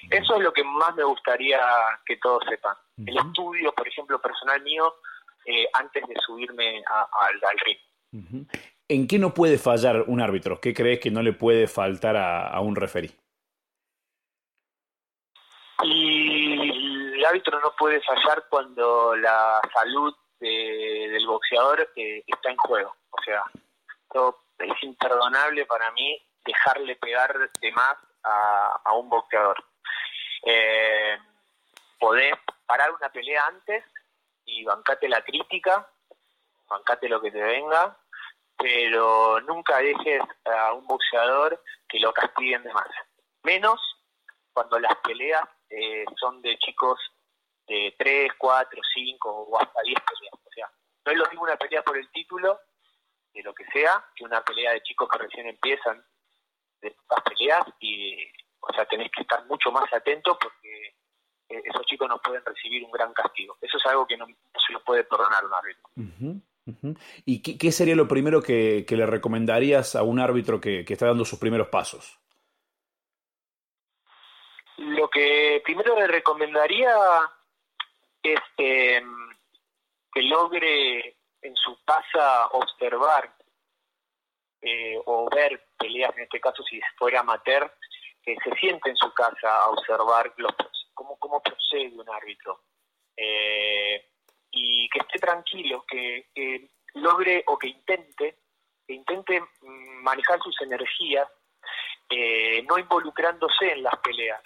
[0.09, 1.59] Eso es lo que más me gustaría
[2.05, 2.75] que todos sepan.
[3.05, 4.93] El estudio, por ejemplo, personal mío,
[5.45, 8.47] eh, antes de subirme al ring.
[8.87, 10.59] ¿En qué no puede fallar un árbitro?
[10.59, 13.11] ¿Qué crees que no le puede faltar a, un referí?
[15.83, 22.95] Y el árbitro no puede fallar cuando la salud del boxeador eh, está en juego.
[23.11, 23.43] O sea,
[24.59, 29.63] es imperdonable para mí dejarle pegar de más a, un boxeador.
[30.43, 31.17] Eh,
[31.99, 32.33] podés
[32.65, 33.83] parar una pelea antes
[34.45, 35.87] y bancate la crítica,
[36.67, 37.97] bancate lo que te venga,
[38.57, 42.87] pero nunca dejes a un boxeador que lo castiguen de más.
[43.43, 43.79] Menos
[44.53, 46.99] cuando las peleas eh, son de chicos
[47.67, 50.33] de 3, 4, 5 o hasta 10 peleas.
[50.33, 50.71] O sea,
[51.05, 52.59] no es lo mismo una pelea por el título,
[53.33, 56.03] de lo que sea, que una pelea de chicos que recién empiezan
[56.81, 58.17] de estas peleas y
[58.59, 60.95] O sea, tenés que estar mucho más atento porque
[61.49, 63.57] eh, esos chicos no pueden recibir un gran castigo.
[63.61, 66.41] Eso es algo que no, se lo puede perdonar un árbitro.
[67.25, 71.39] ¿Y qué, sería lo primero que, le recomendarías a un árbitro que, está dando sus
[71.39, 72.19] primeros pasos?
[74.77, 76.95] Lo que primero le recomendaría
[78.23, 79.03] es que
[80.15, 83.33] logre en su casa observar
[84.61, 87.73] eh, o ver peleas, en este caso si fuera amateur,
[88.23, 90.51] que se siente en su casa a observar los,
[90.93, 92.61] cómo, cómo procede un árbitro.
[93.17, 94.05] Eh,
[94.51, 98.39] y que esté tranquilo, que, logre o que intente,
[98.85, 101.27] que intente manejar sus energías,
[102.09, 104.43] eh, no involucrándose en las peleas.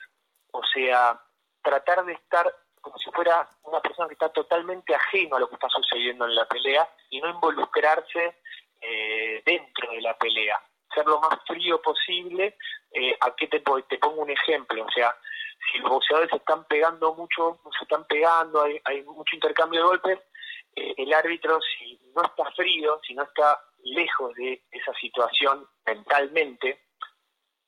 [0.51, 1.19] O sea,
[1.63, 5.55] tratar de estar como si fuera una persona que está totalmente ajeno a lo que
[5.55, 8.37] está sucediendo en la pelea y no involucrarse
[8.87, 10.61] eh, dentro de la pelea.
[10.93, 12.57] Ser lo más frío posible.
[12.91, 14.85] Eh, ¿A qué te, te pongo un ejemplo?
[14.85, 15.15] O sea,
[15.71, 19.87] si los boxeadores se están pegando mucho, se están pegando, hay, hay mucho intercambio de
[19.87, 20.19] golpes,
[20.75, 26.85] eh, el árbitro, si no está frío, si no está lejos de esa situación mentalmente,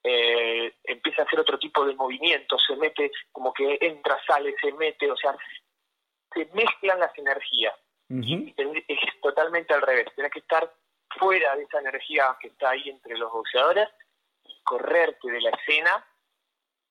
[0.03, 4.71] eh, empieza a hacer otro tipo de movimientos, se mete como que entra, sale, se
[4.73, 5.35] mete, o sea,
[6.33, 7.75] se mezclan las energías.
[8.09, 8.53] y
[8.87, 10.71] es totalmente al revés, tienes que estar
[11.19, 13.87] fuera de esa energía que está ahí entre los boxeadores
[14.45, 16.05] y correrte de la escena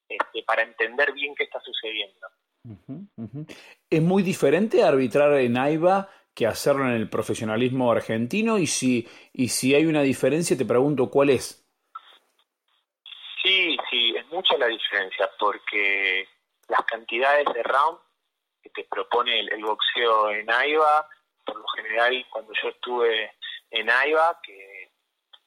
[0.08, 2.26] este, para entender bien qué está sucediendo.
[3.90, 8.58] ¿Es muy diferente arbitrar en AIBA que hacerlo en el profesionalismo argentino?
[8.58, 11.64] Y si, y si hay una diferencia, te pregunto cuál es.
[13.42, 16.28] Sí, sí, es mucha la diferencia porque
[16.68, 17.98] las cantidades de round
[18.62, 21.08] que te propone el, boxeo en AIBA,
[21.44, 23.32] por lo general cuando yo estuve
[23.70, 24.90] en AIBA, que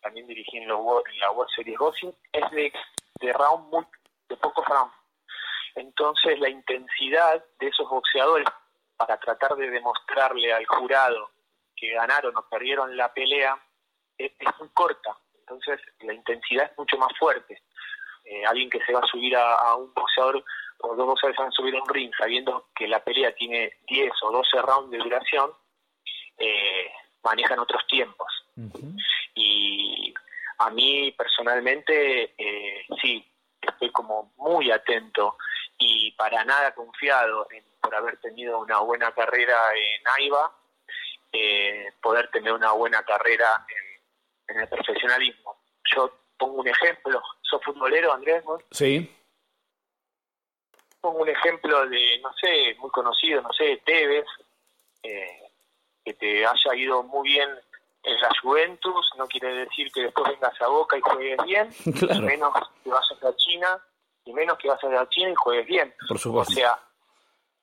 [0.01, 2.73] también dirigí en, la World Series Boxing, es de,
[3.21, 3.85] de round muy,
[4.27, 4.93] de pocos rounds.
[5.75, 8.47] Entonces la intensidad de esos boxeadores
[8.97, 11.31] para tratar de demostrarle al jurado
[11.75, 13.57] que ganaron o perdieron la pelea
[14.17, 15.17] es muy corta.
[15.39, 17.61] Entonces la intensidad es mucho más fuerte.
[18.25, 20.43] Eh, alguien que se va a subir a, un boxeador
[20.81, 24.11] o dos boxeadores van a subir a un ring sabiendo que la pelea tiene 10
[24.23, 25.51] o 12 rounds de duración,
[26.37, 26.91] eh,
[27.23, 28.27] manejan otros tiempos.
[29.35, 30.13] Y
[30.57, 33.25] a mí personalmente, eh, sí,
[33.61, 35.37] estoy como muy atento
[35.77, 40.55] y para nada confiado en, por haber tenido una buena carrera en AIBA,
[42.01, 45.61] poder tener una buena carrera en, en el profesionalismo.
[45.95, 48.43] Yo pongo un ejemplo, ¿sos futbolero, Andrés?
[48.71, 49.15] Sí.
[51.01, 54.25] Pongo un ejemplo de, no sé, muy conocido, no sé, Tevez,
[55.03, 55.48] eh,
[56.09, 57.49] que te haya ido muy bien
[58.01, 61.69] en la Juventus, no quiere decir que después vengas a Boca y juegues bien,
[62.23, 62.51] menos
[62.83, 63.79] que vas a China,
[64.25, 65.93] y menos que vas a China y juegues bien.
[66.07, 66.51] Por supuesto.
[66.51, 66.79] O sea,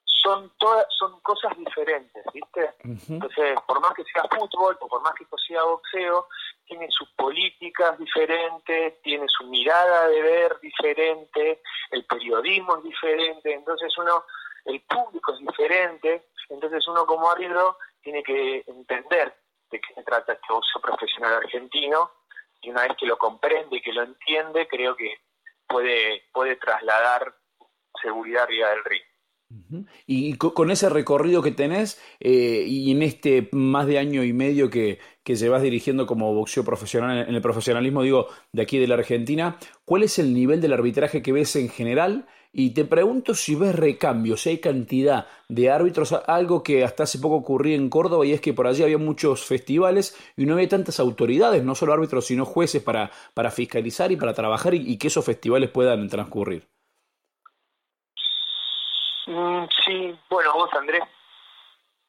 [0.04, 2.74] son todas son cosas diferentes, ¿viste?
[3.08, 6.28] Entonces, por más que sea fútbol o por más que sea boxeo,
[6.66, 13.92] tiene sus políticas diferentes, tiene su mirada de ver diferente, el periodismo es diferente, entonces
[13.98, 14.24] uno,
[14.66, 19.34] el público es diferente, entonces uno como árbitro tiene que entender
[19.68, 22.08] de qué se trata este boxeo profesional argentino
[22.62, 25.12] y una vez que lo comprende y que lo entiende, creo que
[25.66, 27.34] puede, puede trasladar
[28.00, 29.02] seguridad arriba del ring.
[30.06, 34.70] Y con ese recorrido que tenés eh, y en este más de año y medio
[34.70, 38.94] que, que llevas dirigiendo como boxeo profesional en el profesionalismo, digo, de aquí de la
[38.94, 42.28] Argentina, ¿cuál es el nivel del arbitraje que ves en general?
[42.52, 47.18] Y te pregunto si ves recambios, si hay cantidad de árbitros, algo que hasta hace
[47.18, 50.68] poco ocurría en Córdoba y es que por allí había muchos festivales y no había
[50.68, 55.08] tantas autoridades, no solo árbitros, sino jueces para, para fiscalizar y para trabajar y que
[55.08, 56.66] esos festivales puedan transcurrir.
[59.26, 61.02] Mm, sí, bueno, vos Andrés,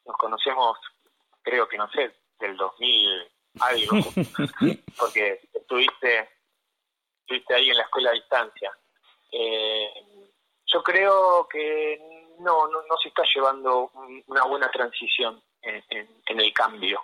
[0.06, 0.78] nos conocemos,
[1.42, 3.28] creo que no sé, del 2000
[3.60, 3.96] algo,
[4.98, 6.28] porque estuviste,
[7.22, 8.72] estuviste ahí en la escuela a distancia.
[9.32, 9.88] Eh,
[10.72, 11.98] yo creo que
[12.40, 13.90] no, no, se está llevando
[14.26, 17.02] una buena transición en, el cambio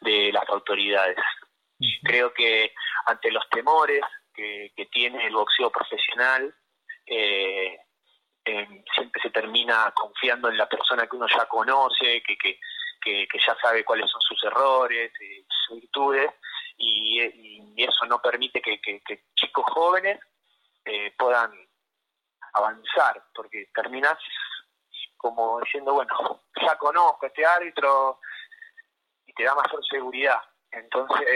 [0.00, 1.16] de las autoridades.
[2.02, 2.72] Creo que
[3.06, 4.00] ante los temores
[4.34, 6.54] que, que tiene el boxeo profesional,
[7.06, 7.78] eh,
[8.44, 12.58] eh, siempre se termina confiando en la persona que uno ya conoce, que, que,
[13.00, 16.30] que, ya sabe cuáles son sus errores, y sus virtudes,
[16.76, 17.20] y,
[17.76, 18.80] eso no permite que,
[19.34, 20.20] chicos jóvenes
[20.84, 21.50] eh, puedan
[22.54, 24.18] avanzar, porque terminas
[25.16, 28.20] como diciendo, bueno, ya conozco a este árbitro
[29.26, 30.40] y te da mayor seguridad.
[30.72, 31.26] Entonces,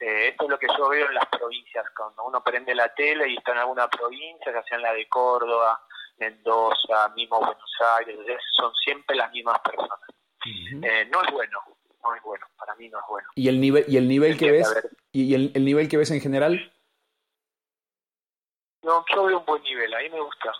[0.00, 3.28] eh, esto es lo que yo veo en las provincias, cuando uno prende la tele
[3.28, 5.80] y está en alguna provincia, ya sea en la de Córdoba,
[6.18, 8.18] Mendoza, mismo Buenos Aires,
[8.56, 9.98] son siempre las mismas personas.
[10.44, 11.62] Eh, no es bueno,
[12.02, 13.28] no es bueno, para mí no es bueno.
[13.36, 14.90] ¿Y el nivel, y el nivel que ves?
[15.12, 16.72] ¿Y el, el, nivel que ves en general?
[18.82, 20.52] No, yo veo un buen nivel, a mí me gusta.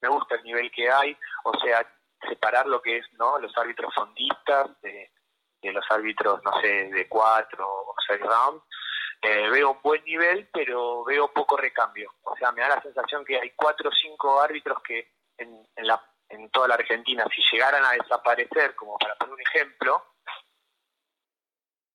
[0.00, 1.86] Me gusta el nivel que hay, o sea,
[2.28, 5.10] separar lo que es no los árbitros fondistas de,
[5.62, 8.64] los árbitros, no sé, de cuatro o seis rounds.
[9.22, 12.14] Eh, veo un buen nivel, pero veo poco recambio.
[12.22, 15.86] O sea, me da la sensación que hay cuatro o cinco árbitros que en, en,
[15.86, 20.14] la, en toda la Argentina, si llegaran a desaparecer, como para poner un ejemplo,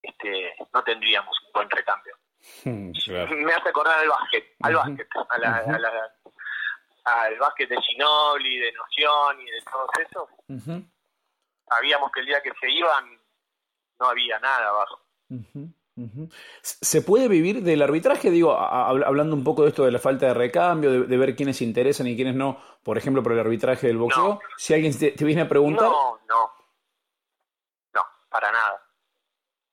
[0.04, 2.16] este, no tendríamos un buen recambio.
[2.66, 6.14] Me hace acordar al básquet, al básquet, a la,
[7.06, 10.30] al básquet de Ginobili, de Noción y de todos esos.
[11.70, 13.20] Sabíamos que el día que se iban
[14.00, 15.02] no había nada abajo.
[16.62, 18.30] ¿Se puede vivir del arbitraje?
[18.30, 22.08] Digo, hablando un poco de esto de la falta de recambio, de, ver quiénes interesan
[22.08, 24.42] y quiénes no, por ejemplo, por el arbitraje del boxeo.
[24.58, 25.90] Si alguien te, viene a preguntar.
[25.90, 26.52] No, no.
[27.94, 28.82] No, para nada.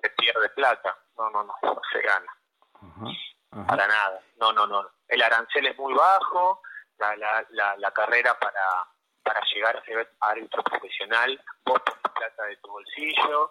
[0.01, 0.97] Se pierde plata.
[1.17, 2.42] No, no, no, no se gana.
[3.67, 4.21] Para nada.
[4.39, 4.89] No, no, no.
[5.09, 6.63] El arancel es muy bajo.
[6.99, 8.87] La, la, la, la carrera para,
[9.23, 13.51] para llegar a ser árbitro profesional, vos pones plata de tu bolsillo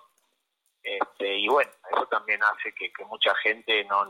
[0.83, 4.07] este, y bueno, eso también hace que, mucha gente no,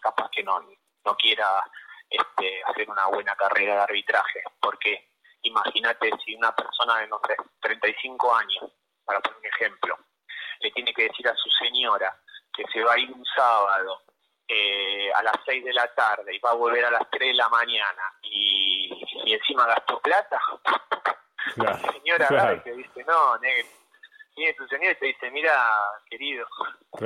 [0.00, 0.60] capaz que no,
[1.04, 1.62] no quiera
[2.08, 5.10] este, hacer una buena carrera de arbitraje, porque
[5.42, 8.72] imagínate si una persona de no sé, 35 años,
[9.04, 9.98] para poner un ejemplo,
[10.60, 12.18] le tiene que decir a su señora
[12.52, 14.02] que se va a ir un sábado
[14.48, 17.34] eh, a las 6 de la tarde y va a volver a las 3 de
[17.34, 18.90] la mañana y,
[19.26, 20.40] encima gastó plata,
[21.56, 23.68] la señora que dice, no, negro,
[24.36, 25.52] viene tu señor y te dice, mira,
[26.08, 26.46] querido,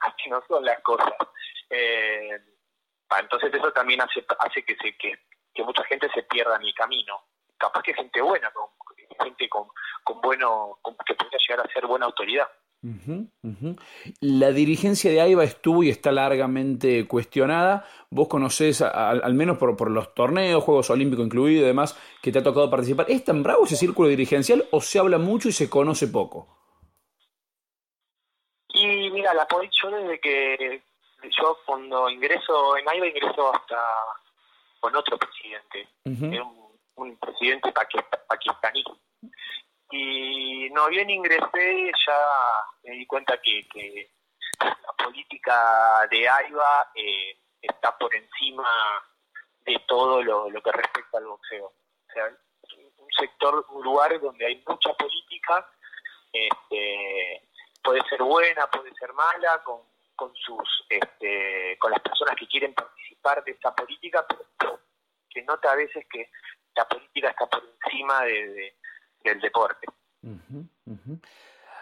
[0.00, 1.12] así no son las cosas.
[1.70, 2.38] Eh,
[3.18, 5.18] entonces eso también hace, hace que, se, que,
[5.64, 7.24] mucha gente se pierda en el camino.
[7.56, 8.68] Capaz que gente buena, con,
[9.20, 9.66] gente con,
[10.04, 12.48] con bueno, que podría llegar a ser buena autoridad.
[14.20, 17.84] La dirigencia de AIBA estuvo y está largamente cuestionada.
[18.10, 22.38] Vos conocés, al, menos por, por, los torneos, Juegos Olímpicos incluidos y demás, que te
[22.38, 23.06] ha tocado participar.
[23.10, 26.56] ¿Es tan bravo ese círculo dirigencial o se habla mucho y se conoce poco?
[28.68, 30.82] Y mira, la yo desde que
[31.22, 33.76] yo cuando ingreso en AIBA ingreso hasta
[34.78, 35.88] con otro presidente,
[36.96, 37.72] un, presidente
[38.28, 38.84] pakistaní.
[39.90, 42.18] Y no bien ingresé, ya
[42.84, 44.10] me di cuenta que, que
[44.60, 48.68] la política de AIBA eh, está por encima
[49.60, 51.66] de todo lo, lo que respecta al boxeo.
[51.66, 52.24] O sea,
[52.98, 55.66] un sector, un lugar donde hay mucha política,
[56.32, 57.48] este,
[57.82, 59.80] puede ser buena, puede ser mala, con,
[60.14, 64.26] con sus este, con las personas que quieren participar de esta política,
[64.58, 64.80] pero
[65.30, 66.30] que nota a veces que
[66.74, 68.76] la política está por encima de,
[69.28, 69.86] del deporte.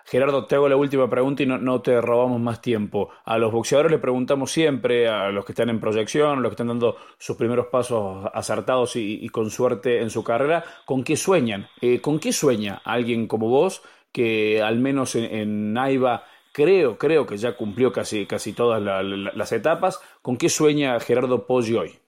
[0.05, 3.11] Gerardo, te hago la última pregunta y no, no, te robamos más tiempo.
[3.25, 6.55] A los boxeadores le preguntamos siempre, a los que están en proyección, a los que
[6.55, 11.69] están dando sus primeros pasos acertados y, con suerte en su carrera, ¿con qué sueñan?
[11.81, 13.83] Eh, ¿Con qué sueña alguien como vos
[14.13, 16.25] que al menos en, en Naiva
[16.57, 20.01] creo, creo que ya cumplió casi, casi todas las etapas.
[20.23, 22.01] ¿Con qué sueña Gerardo Poggi hoy?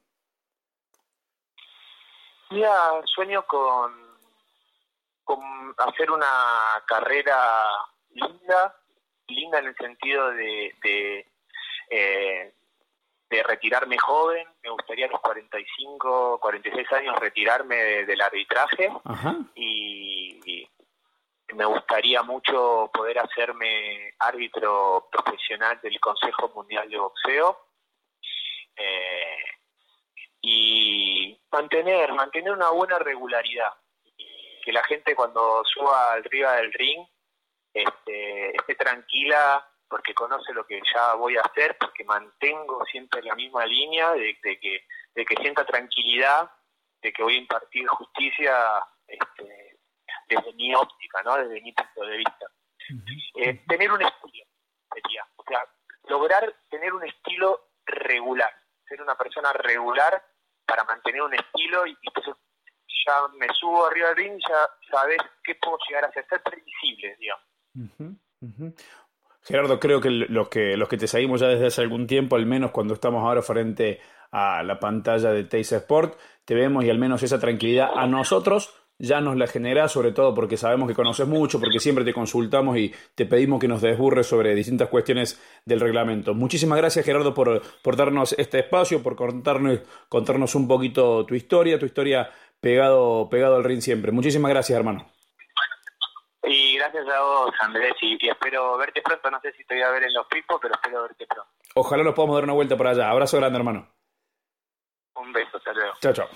[2.51, 2.73] Mira,
[3.05, 3.93] sueño con,
[5.29, 7.67] con hacer una carrera
[8.15, 8.75] linda,
[9.27, 11.27] linda en el sentido de, de,
[11.91, 12.55] eh,
[13.29, 14.49] de retirarme joven.
[14.63, 18.91] Me gustaría a los 45, 46 años retirarme del arbitraje.
[19.55, 20.67] Y
[21.55, 27.59] me gustaría mucho poder hacerme árbitro profesional del Consejo Mundial de Boxeo.
[28.77, 29.45] Eh,
[30.41, 33.75] y mantener mantener una buena regularidad
[34.69, 37.07] que la gente cuando suba arriba del ring
[37.73, 43.35] este, esté tranquila porque conoce lo que ya voy a hacer porque mantengo siempre la
[43.35, 46.51] misma línea de, que de que sienta tranquilidad
[47.01, 49.79] de que voy a impartir justicia este,
[50.29, 51.39] desde mi óptica, ¿no?
[51.39, 52.47] desde mi punto de vista.
[53.37, 54.45] Eh, tener un estilo,
[54.93, 55.65] sería, o sea,
[56.09, 58.53] lograr tener un estilo regular,
[58.87, 60.23] ser una persona regular
[60.67, 62.35] para mantener un estilo y, entonces
[63.07, 67.17] ya me subo arriba del ring ya sabes qué puedo llegar a hacer, ser previsible,
[67.19, 68.75] digamos.
[69.43, 72.47] Gerardo, creo que los que los que te seguimos ya desde hace algún tiempo, al
[72.47, 76.99] menos cuando estamos ahora frente a la pantalla de Teis Sport, te vemos y al
[76.99, 81.27] menos esa tranquilidad a nosotros ya nos la generás, sobre todo porque sabemos que conoces
[81.27, 85.81] mucho, porque siempre te consultamos y te pedimos que nos desburres sobre distintas cuestiones del
[85.81, 86.35] reglamento.
[86.35, 91.79] Muchísimas gracias, Gerardo, por, por darnos este espacio, por contarnos, contarnos un poquito tu historia,
[91.79, 92.29] tu historia
[92.61, 94.13] pegado, pegado al ring siempre.
[94.13, 95.11] Muchísimas gracias, hermano.
[96.45, 99.31] Y gracias a vos, Andrés, y, espero verte pronto.
[99.31, 101.51] No sé si te voy a ver en los picos, pero espero verte pronto.
[101.75, 103.11] Ojalá nos podamos dar una vuelta por allá.
[103.11, 103.89] Abrazo grande, hermano.
[105.17, 105.95] Un beso, hasta luego.
[106.01, 106.29] Chao, chao.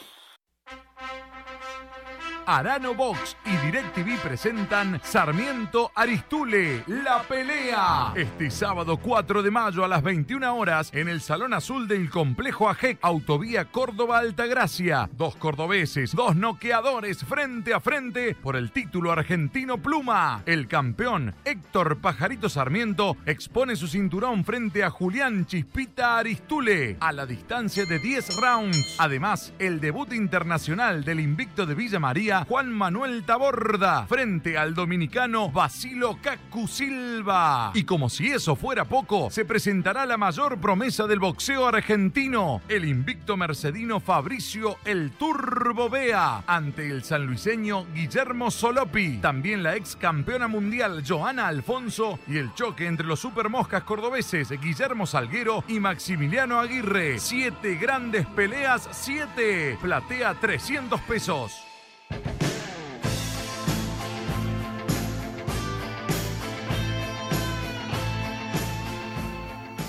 [2.47, 8.13] Arano Box y DirecTV presentan Sarmiento Aristule, la pelea.
[8.17, 12.69] Este sábado 4 de mayo a las 21 horas en el Salón Azul del Complejo
[12.69, 15.09] AJEC, Autovía Córdoba Altagracia.
[15.13, 20.43] Dos cordobeses, dos noqueadores frente a frente por el título argentino Pluma.
[20.47, 27.27] El campeón Héctor Pajarito Sarmiento expone su cinturón frente a Julián Chispita Aristule a la
[27.27, 28.97] distancia de 10 rounds.
[28.99, 35.51] Además, el debut internacional del invicto de Villa María Juan Manuel Taborda frente al dominicano
[35.51, 37.71] Basilo Cacu Silva.
[37.75, 42.85] Y como si eso fuera poco, se presentará la mayor promesa del boxeo argentino, el
[42.85, 49.19] invicto mercedino Fabricio El Turbo Bea, ante el sanluiseño Guillermo Solopi.
[49.19, 55.07] También la ex campeona mundial Joana Alfonso y el choque entre los supermoscas cordobeses Guillermo
[55.07, 57.19] Salguero y Maximiliano Aguirre.
[57.19, 59.79] Siete grandes peleas, siete.
[59.81, 61.72] Platea 300 pesos.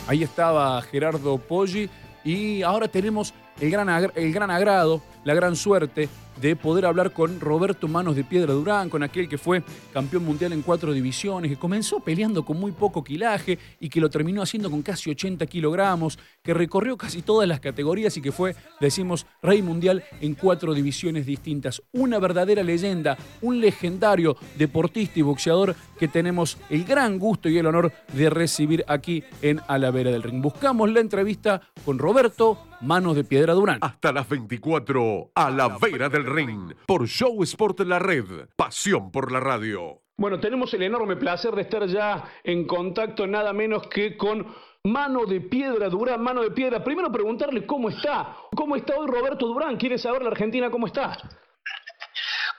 [0.08, 1.90] Ahí estaba Gerardo Poggi
[2.24, 6.10] y ahora tenemos el gran, el gran agrado, la gran suerte
[6.42, 9.64] de poder hablar con Roberto Manos de Piedra Durán, con aquel que fue
[9.94, 14.10] campeón mundial en cuatro divisiones, que comenzó peleando con muy poco quilaje y que lo
[14.10, 18.56] terminó haciendo con casi 80 kilogramos, que recorrió casi todas las categorías y que fue,
[18.80, 21.82] decimos, rey mundial en cuatro divisiones distintas.
[21.92, 27.66] Una verdadera leyenda, un legendario deportista y boxeador que tenemos el gran gusto y el
[27.68, 30.42] honor de recibir aquí en A la Vera del Ring.
[30.42, 33.78] Buscamos la entrevista con Roberto Manos de Piedra Durán.
[33.82, 39.32] Hasta las 24, A la Vera del Ring, por Show Sport La Red, pasión por
[39.32, 40.02] la radio.
[40.18, 45.26] Bueno, tenemos el enorme placer de estar ya en contacto nada menos que con Mano
[45.26, 46.84] de Piedra Durán, Mano de Piedra.
[46.84, 48.36] Primero preguntarle cómo está.
[48.56, 49.78] ¿Cómo está hoy Roberto Durán?
[49.78, 51.18] ¿Quiere saber la Argentina cómo está?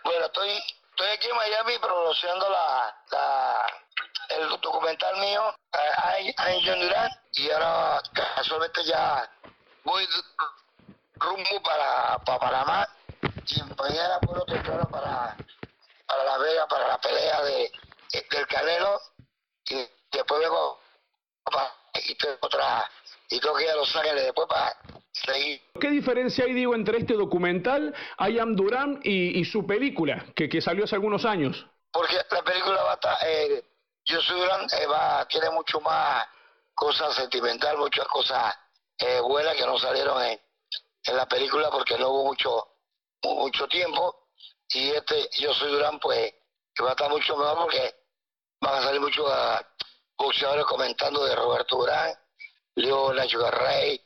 [0.03, 0.51] Bueno, estoy,
[0.91, 2.95] estoy aquí en Miami promocionando la,
[4.37, 5.43] el documental mío,
[6.39, 8.03] I'm John Durán, y ahora
[8.37, 9.31] casualmente ya
[9.85, 10.05] voy
[11.17, 12.89] rumbo para, para Panamá
[13.23, 15.37] y mañana puedo temprano para,
[16.07, 17.73] para Las Vegas, para la pelea de,
[18.31, 19.01] del Canelo
[19.69, 20.81] y después vengo
[21.45, 22.89] para, y otra
[23.31, 24.77] y tengo que ir a Los Ángeles después para
[25.13, 25.61] seguir.
[25.81, 30.49] ¿Qué diferencia hay, digo, entre este documental, I Am Durán, y, y su película, que,
[30.49, 31.67] que, salió hace algunos años?
[31.91, 33.65] Porque la película va a estar, eh,
[34.05, 36.27] Yo soy Durán, eh, va, tiene mucho más
[36.75, 38.55] cosas sentimental, muchas cosas
[38.99, 40.39] eh, buenas que no salieron en,
[41.05, 42.75] en la película porque no hubo mucho
[43.23, 44.29] mucho tiempo.
[44.69, 46.35] Y este Yo Soy Durán pues
[46.75, 47.95] que va a estar mucho mejor porque
[48.61, 49.65] van a salir muchos uh,
[50.17, 52.15] boxeadores comentando de Roberto Durán,
[52.77, 54.01] Leo Nacho Garrey,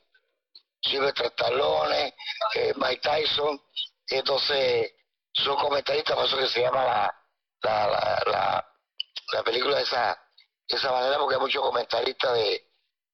[0.81, 2.13] Silvestre Stallone,
[2.55, 3.61] eh, Mike Tyson,
[4.07, 4.93] entonces
[5.33, 7.25] son comentaristas, por eso que se llama la,
[7.61, 8.73] la, la,
[9.33, 10.21] la, película de esa,
[10.67, 12.69] de esa manera, porque hay muchos comentaristas de,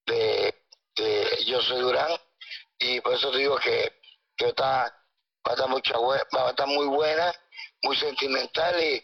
[0.06, 2.12] de Yo Soy Durán,
[2.86, 4.00] y por eso te digo que,
[4.38, 4.94] que está
[5.48, 7.34] va a estar, mucha, va a estar muy buena,
[7.84, 9.04] muy sentimental y,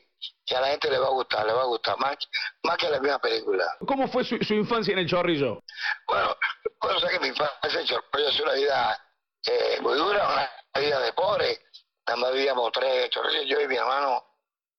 [0.55, 2.17] a la gente le va a gustar, le va a gustar más,
[2.63, 3.65] más que la misma película.
[3.87, 5.63] ¿Cómo fue su, infancia en el Chorrillo?
[6.07, 6.35] Bueno,
[6.81, 9.07] bueno, sé que mi infancia en el Chorrillo es una vida
[9.45, 11.57] eh, muy dura, una vida de pobre.
[12.05, 14.25] Nada más vivíamos tres chorrillos, yo y mi hermano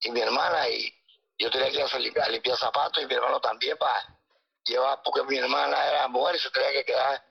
[0.03, 0.93] y mi hermana, y
[1.39, 4.19] yo tenía que hacer limpiar, limpiar zapatos y mi hermano también para
[4.65, 7.25] llevar, porque mi hermana era mujer y se tenía que quedar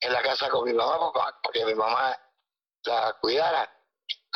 [0.00, 2.18] en la casa con mi mamá porque mi mamá
[2.84, 3.76] la cuidara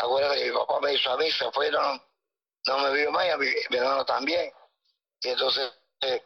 [0.00, 3.30] acuérdate que mi papá me hizo a mí, se fue, no, me vio más, y
[3.30, 4.52] a mi, hermano también.
[5.22, 6.24] Y entonces eh,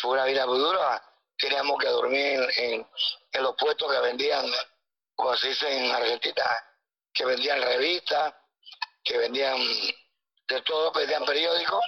[0.00, 1.02] fue una vida muy dura.
[1.38, 2.86] Teníamos que dormir en,
[3.32, 4.44] en, los puestos que vendían,
[5.14, 6.44] como se dice en Argentina,
[7.12, 8.34] que vendían revistas,
[9.04, 9.58] que vendían
[10.48, 11.84] de todo, vendían periódicos.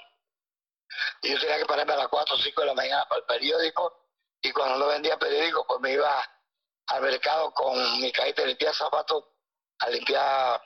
[1.23, 3.27] Y yo tenía que pararme a las 4 o 5 de la mañana para el
[3.27, 4.01] periódico.
[4.43, 6.23] Y cuando no vendía periódico, pues me iba
[6.87, 9.25] al mercado con mi cajita de limpiar zapatos
[9.81, 10.63] a limpiar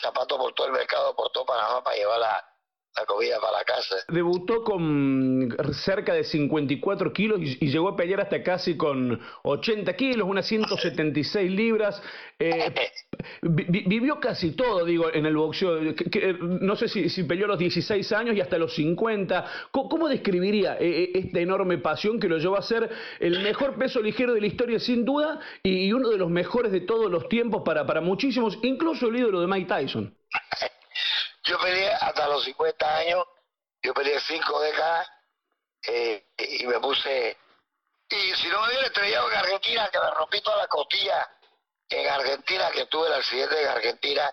[0.00, 2.44] zapatos por todo el mercado, por todo Panamá para llevar
[2.96, 3.96] la, comida para la casa.
[4.08, 10.28] Debutó con cerca de 54 kilos y, llegó a pelear hasta casi con 80 kilos,
[10.28, 12.02] unas 176 libras.
[12.38, 12.72] Eh,
[13.42, 15.80] vivió casi todo, digo, en el boxeo.
[16.40, 19.44] no sé si, peleó a los 16 años y hasta los 50.
[19.70, 22.90] ¿Cómo, describiría eh, eh, esta enorme pasión que lo llevó a ser
[23.20, 26.80] el mejor peso ligero de la historia, sin duda, y uno de los mejores de
[26.80, 30.14] todos los tiempos para, para muchísimos, incluso el ídolo de Mike Tyson?
[31.44, 33.24] Yo peleé hasta los 50 años,
[33.82, 35.08] yo peleé cinco décadas
[35.86, 37.36] eh, y me puse...
[38.08, 41.28] Y si no me hubiera estrellado en Argentina, que me rompí toda la costilla
[41.88, 44.32] en Argentina, que tuve el accidente en Argentina,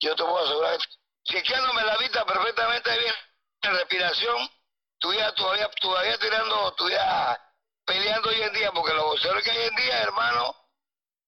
[0.00, 0.78] yo te puedo asegurar,
[1.24, 3.14] chequeándome la vista perfectamente bien,
[3.62, 4.50] en respiración,
[4.92, 7.52] estuviera todavía, todavía tirando, estuviera
[7.84, 10.54] peleando hoy en día, porque los boxeadores que hay en día, hermano,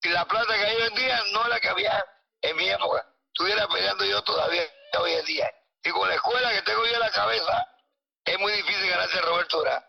[0.02, 2.04] y la plata que hay hoy en día no es la que había
[2.42, 3.06] en mi época.
[3.32, 4.62] Estuviera peleando yo todavía
[5.00, 5.50] hoy en día.
[5.84, 7.66] Y con la escuela que tengo yo en la cabeza,
[8.24, 9.82] es muy difícil ganarse a Roberto Durán.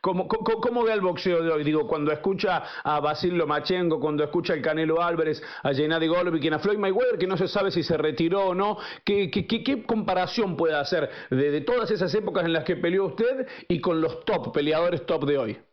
[0.00, 1.64] ¿Cómo, cómo, ve el boxeo de hoy?
[1.64, 6.58] Digo, cuando escucha a Basil Lomachenko, cuando escucha al Canelo Álvarez, a Gennady Golovkin, a
[6.58, 10.56] Floyd Mayweather, que no se sabe si se retiró o no, ¿qué, qué, qué, comparación
[10.56, 14.52] puede hacer de, todas esas épocas en las que peleó usted y con los top,
[14.52, 15.64] peleadores top de hoy?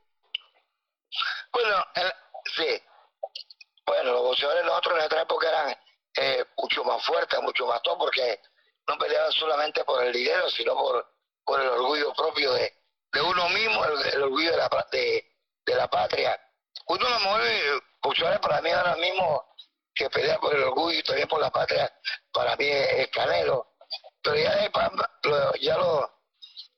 [1.52, 1.86] Bueno,
[2.56, 2.82] sí.
[3.86, 5.76] Bueno, los boxeadores nosotros en nuestra época eran
[6.18, 8.40] eh, mucho más fuerte, mucho más todo, porque
[8.88, 11.08] no peleaban solamente por el dinero, sino por,
[11.46, 12.74] por el orgullo propio de,
[13.12, 15.26] de uno mismo, el, orgullo de la, de,
[15.66, 16.40] de la patria.
[16.88, 19.46] Uno de los mejores para mí ahora mismo
[19.94, 21.92] que pelea por el orgullo y también por la patria,
[22.32, 23.68] para mí es, Canelo.
[24.22, 24.72] Pero ya de,
[25.62, 26.22] ya lo,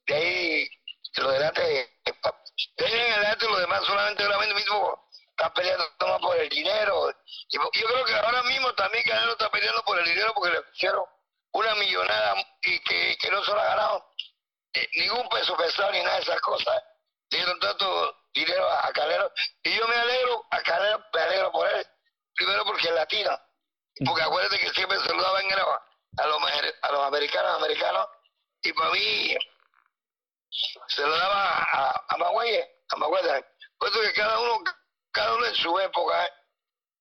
[0.08, 0.70] de ahí,
[1.18, 5.03] lo delante, de ahí en adelante, lo demás solamente ahora mismo
[5.44, 7.14] está peleando más por el dinero.
[7.50, 10.64] Y yo creo que ahora mismo también Canelo está peleando por el dinero porque le
[10.74, 11.04] hicieron
[11.52, 14.10] una millonada y que, que no se lo ha ganado
[14.74, 16.82] eh, ningún peso pesado ni nada de esas cosas.
[17.30, 19.32] Dieron tanto dinero a, Canelo.
[19.64, 21.86] Y yo me alegro, a Canelo me alegro por él.
[22.36, 23.40] Primero porque es latino.
[24.06, 25.56] Porque acuérdate que siempre saludaban a
[26.28, 26.38] los,
[26.82, 28.08] a los americanos, americanos.
[28.62, 29.36] Y para mí
[30.88, 33.46] se lo daba a, a Magüeye, a Magüeye.
[33.78, 34.64] Puesto que cada uno
[35.14, 36.26] cada uno en su época.
[36.26, 36.32] ¿eh?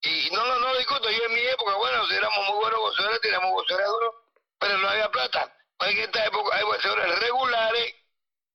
[0.03, 3.21] Y no, no, no discuto, yo en mi época, bueno, si éramos muy buenos boxeadores,
[3.21, 4.15] teníamos boxeadores duros,
[4.59, 5.57] pero no había plata.
[5.81, 7.95] En esta época hay boxeadores regulares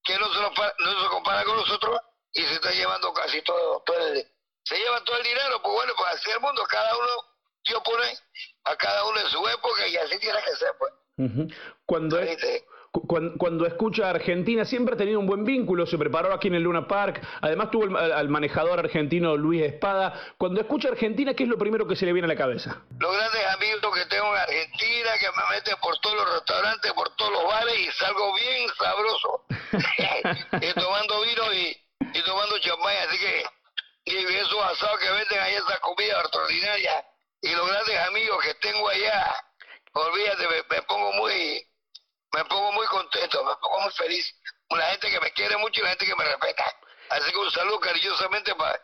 [0.03, 1.99] que no se, no se comparan con nosotros
[2.32, 4.26] y se está llevando casi todo, todo el,
[4.64, 7.12] se lleva todo el dinero, pues bueno, pues así el mundo, cada uno,
[7.66, 8.18] Dios pone
[8.66, 10.93] a cada uno en su época y así tiene que ser, pues.
[11.86, 12.38] Cuando es,
[12.92, 16.64] cuando, escucha a Argentina, siempre ha tenido un buen vínculo, se preparó aquí en el
[16.64, 20.14] Luna Park, además tuvo al manejador argentino Luis Espada.
[20.38, 22.82] Cuando escucha a Argentina, ¿qué es lo primero que se le viene a la cabeza?
[23.00, 27.16] Los grandes amigos que tengo en Argentina, que me meten por todos los restaurantes, por
[27.16, 29.46] todos los bares y salgo bien sabroso.
[30.62, 33.44] y tomando vino y, tomando champaña, así que
[34.06, 37.06] y esos asados que venden ahí, esa comida extraordinaria
[37.42, 39.36] y los grandes amigos que tengo allá,
[39.94, 41.66] olvídate, me pongo muy
[42.38, 44.36] me pongo muy contento, me pongo muy feliz.
[44.70, 46.66] La gente que me quiere mucho y la gente que me respeta.
[47.10, 48.80] Así que un saludo cariñosamente para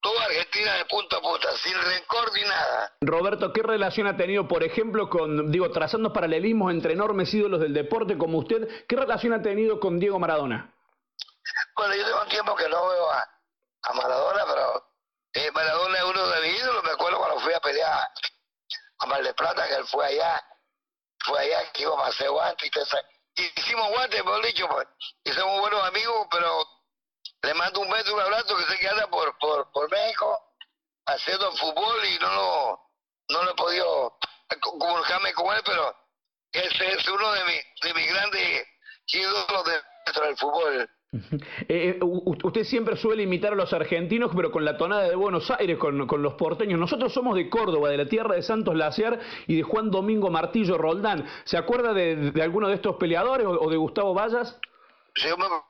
[0.00, 2.92] toda Argentina de punta a punta, sin rencor ni nada.
[3.02, 7.74] Roberto, ¿qué relación ha tenido, por ejemplo, con, digo, trazando paralelismos entre enormes ídolos del
[7.74, 10.74] deporte como usted, qué relación ha tenido con Diego Maradona?
[11.76, 14.90] Bueno, yo tengo un tiempo que no veo a, Maradona, pero
[15.34, 16.84] eh, Maradona es uno de mis ídolos.
[16.84, 18.08] Me acuerdo cuando fui a pelear
[18.98, 20.47] a Mar de Plata, que él fue allá
[21.28, 22.70] fue allá que íbamos a hacer guantes
[23.36, 24.88] y Hicimos guantes, por dicho, pues,
[25.22, 26.66] y somos buenos amigos, pero
[27.42, 30.42] le mando un beso, un abrazo que sé que anda por, por, por México
[31.06, 32.80] haciendo fútbol y no lo,
[33.28, 34.18] no lo he podido
[34.60, 35.96] comunicarme con él, pero
[36.52, 38.66] ese es uno de mis, de mis grandes
[39.06, 39.64] ídolos
[40.04, 41.28] dentro del fútbol eh,
[41.68, 45.78] eh usted siempre suele imitar a los argentinos, pero con la tonada de Buenos Aires,
[45.78, 46.78] con, los porteños.
[46.78, 50.76] Nosotros somos de Córdoba, de la tierra de Santos Laciar y de Juan Domingo Martillo
[50.76, 51.26] Roldán.
[51.44, 54.58] ¿Se acuerda de, alguno de estos peleadores o, de Gustavo Vallas?
[55.14, 55.64] Sí, como, no,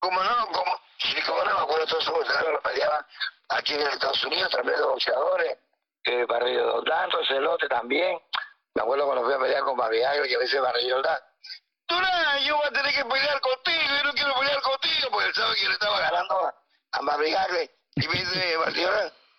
[0.00, 3.04] como, no me acuerdo, todos esos boxeadores peleaban
[3.50, 5.58] aquí en Estados Unidos, tremendos boxeadores,
[6.04, 8.18] eh, Barrio Roldán, Celote también.
[8.74, 11.18] Me acuerdo cuando fui a pelear con Babiago y a veces Barrio Roldán
[12.44, 15.54] yo voy a tener que pelear contigo, yo no quiero pelear contigo, porque él sabe
[15.54, 16.54] que yo le estaba ganando a,
[16.92, 17.00] a
[17.96, 18.88] Y me dice, Martín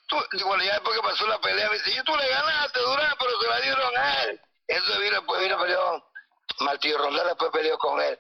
[0.08, 3.16] tú, bueno, ya después que pasó la pelea, me dice, yo tú le ganaste, Durán,
[3.20, 4.42] pero se la dieron a él.
[4.68, 6.12] Eso vino, después vino, peleó,
[6.60, 8.20] Martillo Rondal después peleó con él.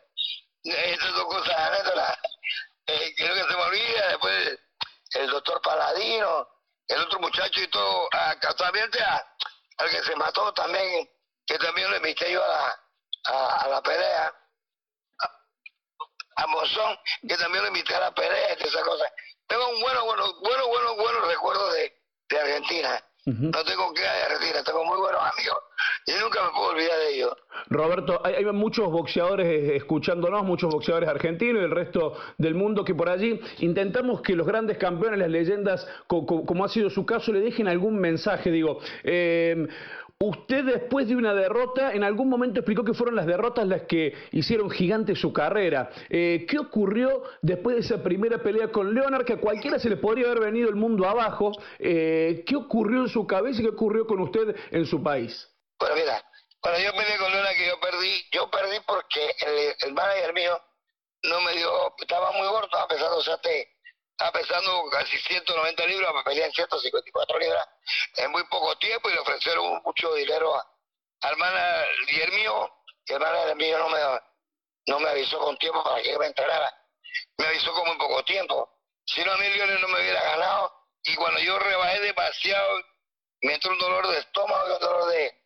[0.63, 2.17] Esas son cosas anécdotas.
[2.87, 4.59] Eh, creo que se me olvida, después
[5.13, 6.47] el doctor Paladino,
[6.87, 8.89] el otro muchacho y todo, a, también
[9.77, 11.09] al que se mató también,
[11.45, 12.82] que también le invité yo a la
[13.25, 14.33] a, la pelea,
[16.35, 16.97] a, Monzón,
[17.27, 19.11] que también lo invité a la pelea y esas cosas.
[19.47, 21.93] Tengo un bueno, bueno, bueno, bueno, bueno recuerdo de,
[22.29, 23.03] de Argentina.
[23.25, 25.57] No tengo que ir a Argentina, tengo muy buenos amigos
[26.05, 27.33] y nunca me puedo olvidar de ellos.
[27.69, 32.93] Roberto, hay, muchos boxeadores eh, escuchándonos, muchos boxeadores argentinos y el resto del mundo que
[32.93, 37.39] por allí intentamos que los grandes campeones, las leyendas, como ha sido su caso, le
[37.39, 38.51] dejen algún mensaje.
[38.51, 39.67] Digo, eh,
[40.25, 44.13] Usted después de una derrota, en algún momento explicó que fueron las derrotas las que
[44.31, 45.89] hicieron gigante su carrera.
[46.09, 49.97] Eh, ¿Qué ocurrió después de esa primera pelea con Leonard, que a cualquiera se le
[49.97, 51.51] podría haber venido el mundo abajo?
[51.77, 55.45] Eh, ¿Qué ocurrió en su cabeza y qué ocurrió con usted en su país?
[55.77, 56.23] Bueno, mira,
[56.61, 60.57] cuando yo peleé con Leonard que yo perdí, yo perdí porque el, el manager mío
[61.23, 63.37] no me dio, estaba muy gordo, estaba pesando, o sea,
[64.23, 67.67] estaba pesando casi 190 libras, me en 154 libras
[68.15, 70.65] en muy poco tiempo y le ofrecieron mucho dinero a,
[71.23, 72.73] al manager mío,
[73.05, 73.99] y el manager mío no me,
[74.87, 76.73] no me avisó con tiempo para que me enterara.
[77.37, 78.69] Me avisó como en poco tiempo.
[79.05, 79.45] Si no, a mí
[79.81, 80.73] no me hubiera ganado.
[81.03, 82.81] Y cuando yo rebajé demasiado,
[83.41, 85.41] me entró un dolor de estómago y un dolor de,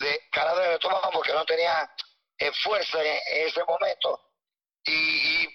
[0.00, 1.88] de caladera de estómago porque no tenía
[2.38, 4.32] eh, fuerza en, ese momento.
[4.84, 5.48] Y, y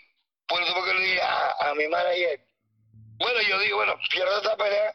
[0.48, 2.53] por eso porque le dije a, a mi manager,
[3.18, 4.94] bueno, yo digo, bueno, pierdo esta pelea,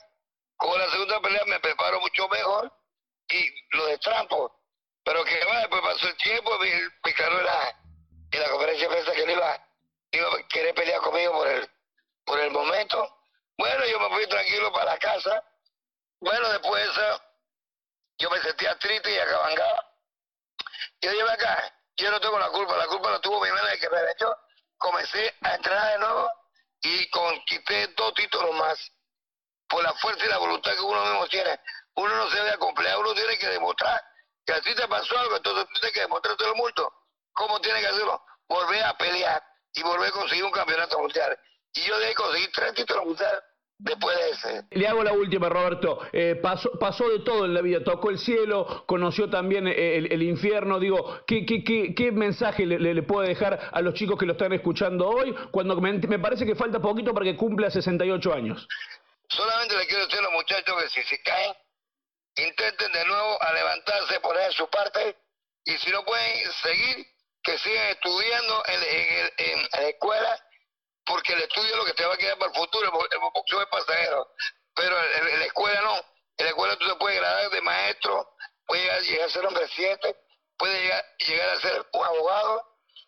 [0.56, 2.72] con la segunda pelea me preparo mucho mejor
[3.28, 4.54] y lo de trampo.
[5.04, 7.80] Pero que va, después pasó el tiempo, me, me la,
[8.30, 9.66] en la conferencia de prensa que él iba,
[10.10, 11.70] iba a querer pelear conmigo por el,
[12.24, 13.16] por el momento.
[13.56, 15.42] Bueno, yo me fui tranquilo para la casa.
[16.20, 16.88] Bueno, después
[18.18, 19.82] yo me sentía triste y acabangado.
[21.00, 23.88] Yo dije, acá, yo no tengo la culpa, la culpa la tuvo mi madre que
[23.88, 24.36] me vendió
[24.78, 26.30] comencé a entrenar de nuevo
[26.82, 28.92] y conquisté dos títulos más
[29.68, 31.60] por la fuerza y la voluntad que uno mismo tiene.
[31.94, 34.02] Uno no se ve acompleado, uno tiene que demostrar
[34.46, 36.92] que a ti te pasó algo, entonces tienes que demostrar todo el mundo.
[37.32, 38.24] ¿Cómo tiene que hacerlo?
[38.48, 39.42] Volver a pelear
[39.74, 41.38] y volver a conseguir un campeonato mundial.
[41.74, 43.40] Y yo de conseguir tres títulos mundiales
[43.78, 44.64] después de ese.
[44.70, 46.00] Le hago la última, Roberto.
[46.12, 50.22] Eh, pasó, pasó de todo en la vida, tocó el cielo, conoció también eh, el,
[50.22, 50.78] infierno.
[50.78, 54.32] Digo, ¿qué, qué, qué, qué mensaje le, le, puede dejar a los chicos que lo
[54.32, 55.34] están escuchando hoy?
[55.50, 58.66] Cuando me, me, parece que falta poquito para que cumpla 68 años.
[59.28, 61.54] Solamente le quiero decir a los muchachos que si se caen,
[62.36, 65.16] intenten de nuevo a levantarse, poner su parte,
[65.64, 67.06] y si no pueden seguir,
[67.42, 70.47] que sigan estudiando en, en, en la escuela
[71.08, 73.62] porque el estudio es lo que te va a quedar para el futuro, el boxeo
[73.62, 74.28] es pasajero,
[74.74, 78.36] pero en, la escuela no, en la escuela tú te puedes graduar de maestro,
[78.66, 80.16] puedes llegar, a ser hombre siete,
[80.58, 80.78] puedes
[81.26, 82.62] llegar, a ser un abogado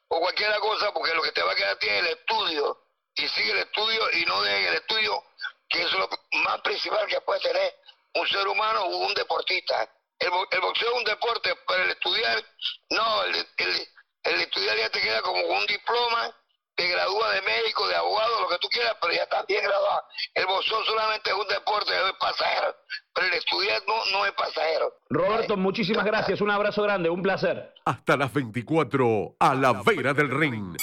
[0.09, 2.83] o cualquier cosa, porque lo que te va a quedar tiene el estudio,
[3.17, 5.25] y sigue el estudio y no dejes el estudio,
[5.69, 6.09] que es lo
[6.45, 7.75] más principal que puede tener
[8.15, 9.89] un ser humano o un deportista.
[10.19, 12.45] El, boxeo es un deporte, pero el estudiar,
[12.91, 13.89] no, el, el,
[14.25, 16.35] el estudiar ya te queda como un diploma
[16.81, 20.03] te gradúa de médico, de abogado, lo que tú quieras, pero ya estás bien graduado.
[20.35, 22.75] El boxeo solamente es un deporte, es pasajero,
[23.15, 24.95] pero el estudiar no, es pasajero.
[25.11, 27.75] Roberto, muchísimas gracias, un abrazo grande, un placer.
[27.85, 30.77] Hasta las 24, a la vera del ring.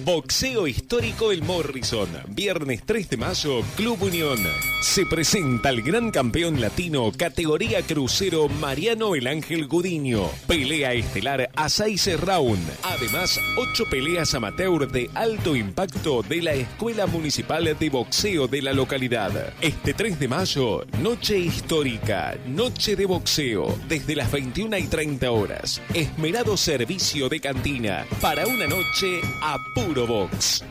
[0.00, 2.08] Boxeo histórico El Morrison.
[2.28, 4.38] Viernes 3 de mayo, Club Unión.
[4.80, 10.30] Se presenta el gran campeón latino categoría crucero Mariano El Ángel Gudiño.
[10.46, 12.64] Pelea estelar a 6 round.
[12.84, 18.72] Además, 8 peleas amateur de alto impacto de la Escuela Municipal de Boxeo de la
[18.72, 19.52] localidad.
[19.60, 25.82] Este 3 de mayo, noche histórica, noche de boxeo, desde las 21 y 30 horas.
[25.92, 30.62] Esmerado servicio de cantina para una noche a puro Box.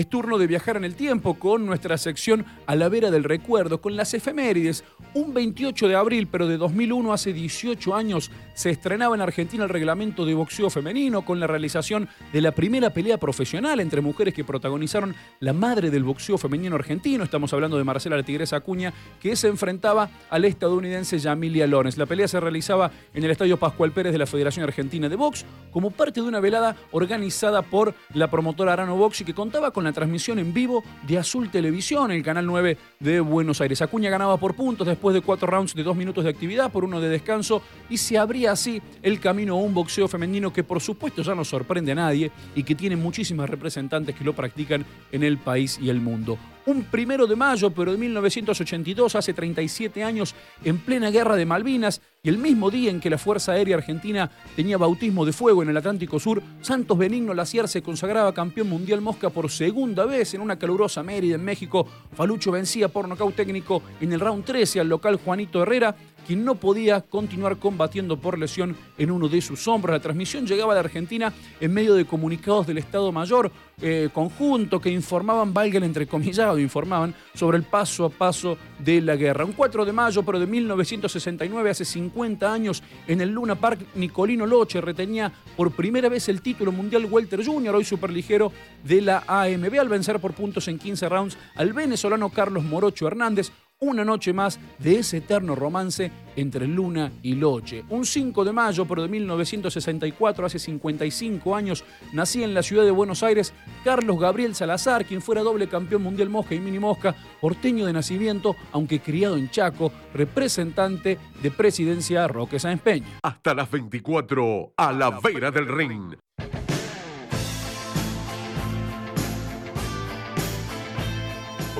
[0.00, 3.82] Es turno de viajar en el tiempo con nuestra sección A la vera del recuerdo,
[3.82, 4.82] con las efemérides.
[5.12, 9.68] Un 28 de abril, pero de 2001, hace 18 años, se estrenaba en Argentina el
[9.68, 14.42] reglamento de boxeo femenino con la realización de la primera pelea profesional entre mujeres que
[14.42, 17.22] protagonizaron la madre del boxeo femenino argentino.
[17.22, 21.98] Estamos hablando de Marcela la Tigresa Acuña, que se enfrentaba al estadounidense Yamilia Lones.
[21.98, 25.44] La pelea se realizaba en el Estadio Pascual Pérez de la Federación Argentina de Box
[25.70, 29.84] como parte de una velada organizada por la promotora Arano Box y que contaba con
[29.84, 33.82] la transmisión en vivo de Azul Televisión, el canal 9 de Buenos Aires.
[33.82, 37.00] Acuña ganaba por puntos después de cuatro rounds de dos minutos de actividad, por uno
[37.00, 41.22] de descanso, y se abría así el camino a un boxeo femenino que por supuesto
[41.22, 45.38] ya no sorprende a nadie y que tiene muchísimas representantes que lo practican en el
[45.38, 46.38] país y el mundo.
[46.70, 52.00] Un primero de mayo, pero de 1982, hace 37 años, en plena guerra de Malvinas,
[52.22, 55.70] Y el mismo día en que la Fuerza Aérea Argentina tenía bautismo de fuego en
[55.70, 60.42] el Atlántico Sur, Santos Benigno Laciar se consagraba campeón mundial mosca por segunda vez en
[60.42, 61.86] una calurosa Mérida en México.
[62.12, 65.96] Falucho vencía por nocaut técnico en el round 13 al local Juanito Herrera
[66.30, 69.94] quien no podía continuar combatiendo por lesión en uno de sus hombros.
[69.96, 73.50] La transmisión llegaba de Argentina en medio de comunicados del Estado Mayor
[73.82, 79.16] eh, conjunto que informaban, valga el entrecomillado, informaban sobre el paso a paso de la
[79.16, 79.44] guerra.
[79.44, 84.46] Un 4 de mayo, pero de 1969, hace 50 años, en el Luna Park, Nicolino
[84.46, 88.52] Loche retenía por primera vez el título mundial Welter Junior, hoy superligero
[88.84, 93.50] de la AMB, al vencer por puntos en 15 rounds al venezolano Carlos Morocho Hernández
[93.82, 97.82] una noche más de ese eterno romance entre Luna y Loche.
[97.88, 102.90] Un 5 de mayo, pero de 1964, hace 55 años, nacía en la ciudad de
[102.90, 107.86] Buenos Aires Carlos Gabriel Salazar, quien fuera doble campeón mundial mosca y mini mosca, porteño
[107.86, 113.18] de nacimiento, aunque criado en Chaco, representante de presidencia Roque Sáenz Peña.
[113.22, 116.14] Hasta las 24, a la vera del ring.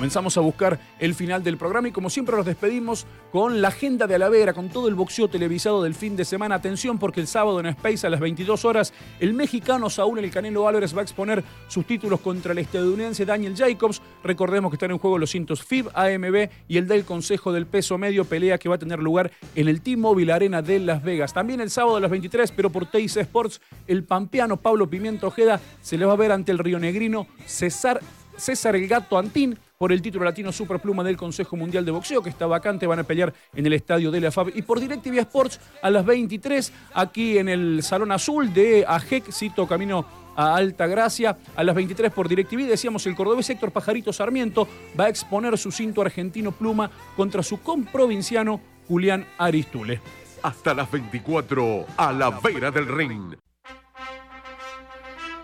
[0.00, 4.06] Comenzamos a buscar el final del programa y como siempre nos despedimos con la agenda
[4.06, 6.54] de Alavera, con todo el boxeo televisado del fin de semana.
[6.54, 10.66] Atención porque el sábado en Space a las 22 horas el mexicano Saúl El Canelo
[10.66, 14.00] Álvarez va a exponer sus títulos contra el estadounidense Daniel Jacobs.
[14.24, 17.98] Recordemos que están en juego los cintos FIB, AMB y el del Consejo del Peso
[17.98, 21.34] Medio, pelea que va a tener lugar en el T-Mobile Arena de Las Vegas.
[21.34, 25.60] También el sábado a las 23, pero por Teis Sports, el pampeano Pablo Pimiento Ojeda
[25.82, 28.00] se le va a ver ante el Río Negrino César,
[28.38, 32.28] César el Gato Antín por el título latino Superpluma del Consejo Mundial de Boxeo, que
[32.28, 34.52] está vacante, van a pelear en el estadio de la FAB.
[34.54, 39.66] Y por DirecTV Sports a las 23, aquí en el Salón Azul de AJEC, cito
[39.66, 40.04] camino
[40.36, 41.38] a Alta Gracia.
[41.56, 44.68] A las 23 por DirecTV, decíamos, el cordobés Héctor Pajarito Sarmiento
[45.00, 50.02] va a exponer su cinto argentino pluma contra su comprovinciano Julián Aristule.
[50.42, 53.34] Hasta las 24, a la vera del ring.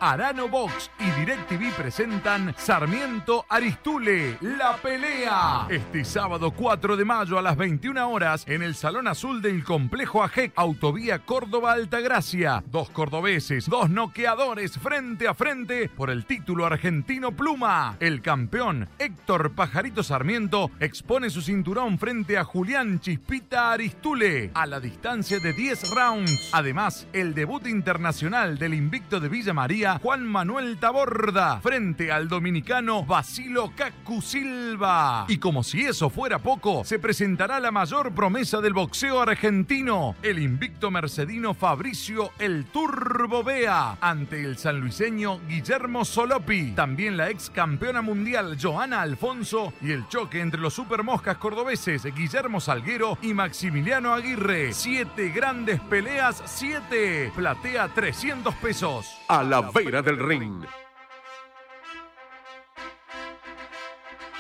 [0.01, 5.67] Arano Box y DirecTV presentan Sarmiento Aristule, la pelea.
[5.71, 10.23] Este sábado 4 de mayo a las 21 horas en el Salón Azul del Complejo
[10.23, 12.63] AJEC, Autovía Córdoba Altagracia.
[12.67, 17.97] Dos cordobeses, dos noqueadores frente a frente por el título argentino Pluma.
[18.01, 24.81] El campeón Héctor Pajarito Sarmiento expone su cinturón frente a Julián Chispita Aristule a la
[24.81, 26.51] distancia de 10 rounds.
[26.53, 33.05] Además, el debut internacional del invicto de Villa María Juan Manuel Taborda frente al dominicano
[33.05, 35.25] Basilo Cacu Silva.
[35.29, 40.39] Y como si eso fuera poco, se presentará la mayor promesa del boxeo argentino, el
[40.39, 46.73] invicto mercedino Fabricio El Turbo Bea, ante el sanluiseño Guillermo Solopi.
[46.73, 52.61] También la ex campeona mundial Joana Alfonso y el choque entre los supermoscas cordobeses Guillermo
[52.61, 54.73] Salguero y Maximiliano Aguirre.
[54.73, 57.33] Siete grandes peleas, siete.
[57.35, 59.17] Platea 300 pesos.
[59.29, 60.65] A la vera del ring.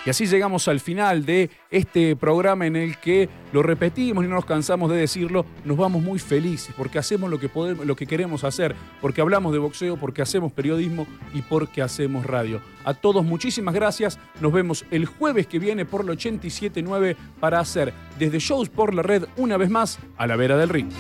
[0.06, 4.36] Y así llegamos al final de este programa en el que lo repetimos y no
[4.36, 8.06] nos cansamos de decirlo, nos vamos muy felices porque hacemos lo que podemos, lo que
[8.06, 12.60] queremos hacer, porque hablamos de boxeo, porque hacemos periodismo y porque hacemos radio.
[12.84, 14.20] A todos muchísimas gracias.
[14.40, 19.02] Nos vemos el jueves que viene por la 879 para hacer desde shows por la
[19.02, 20.92] red una vez más a la vera del ring.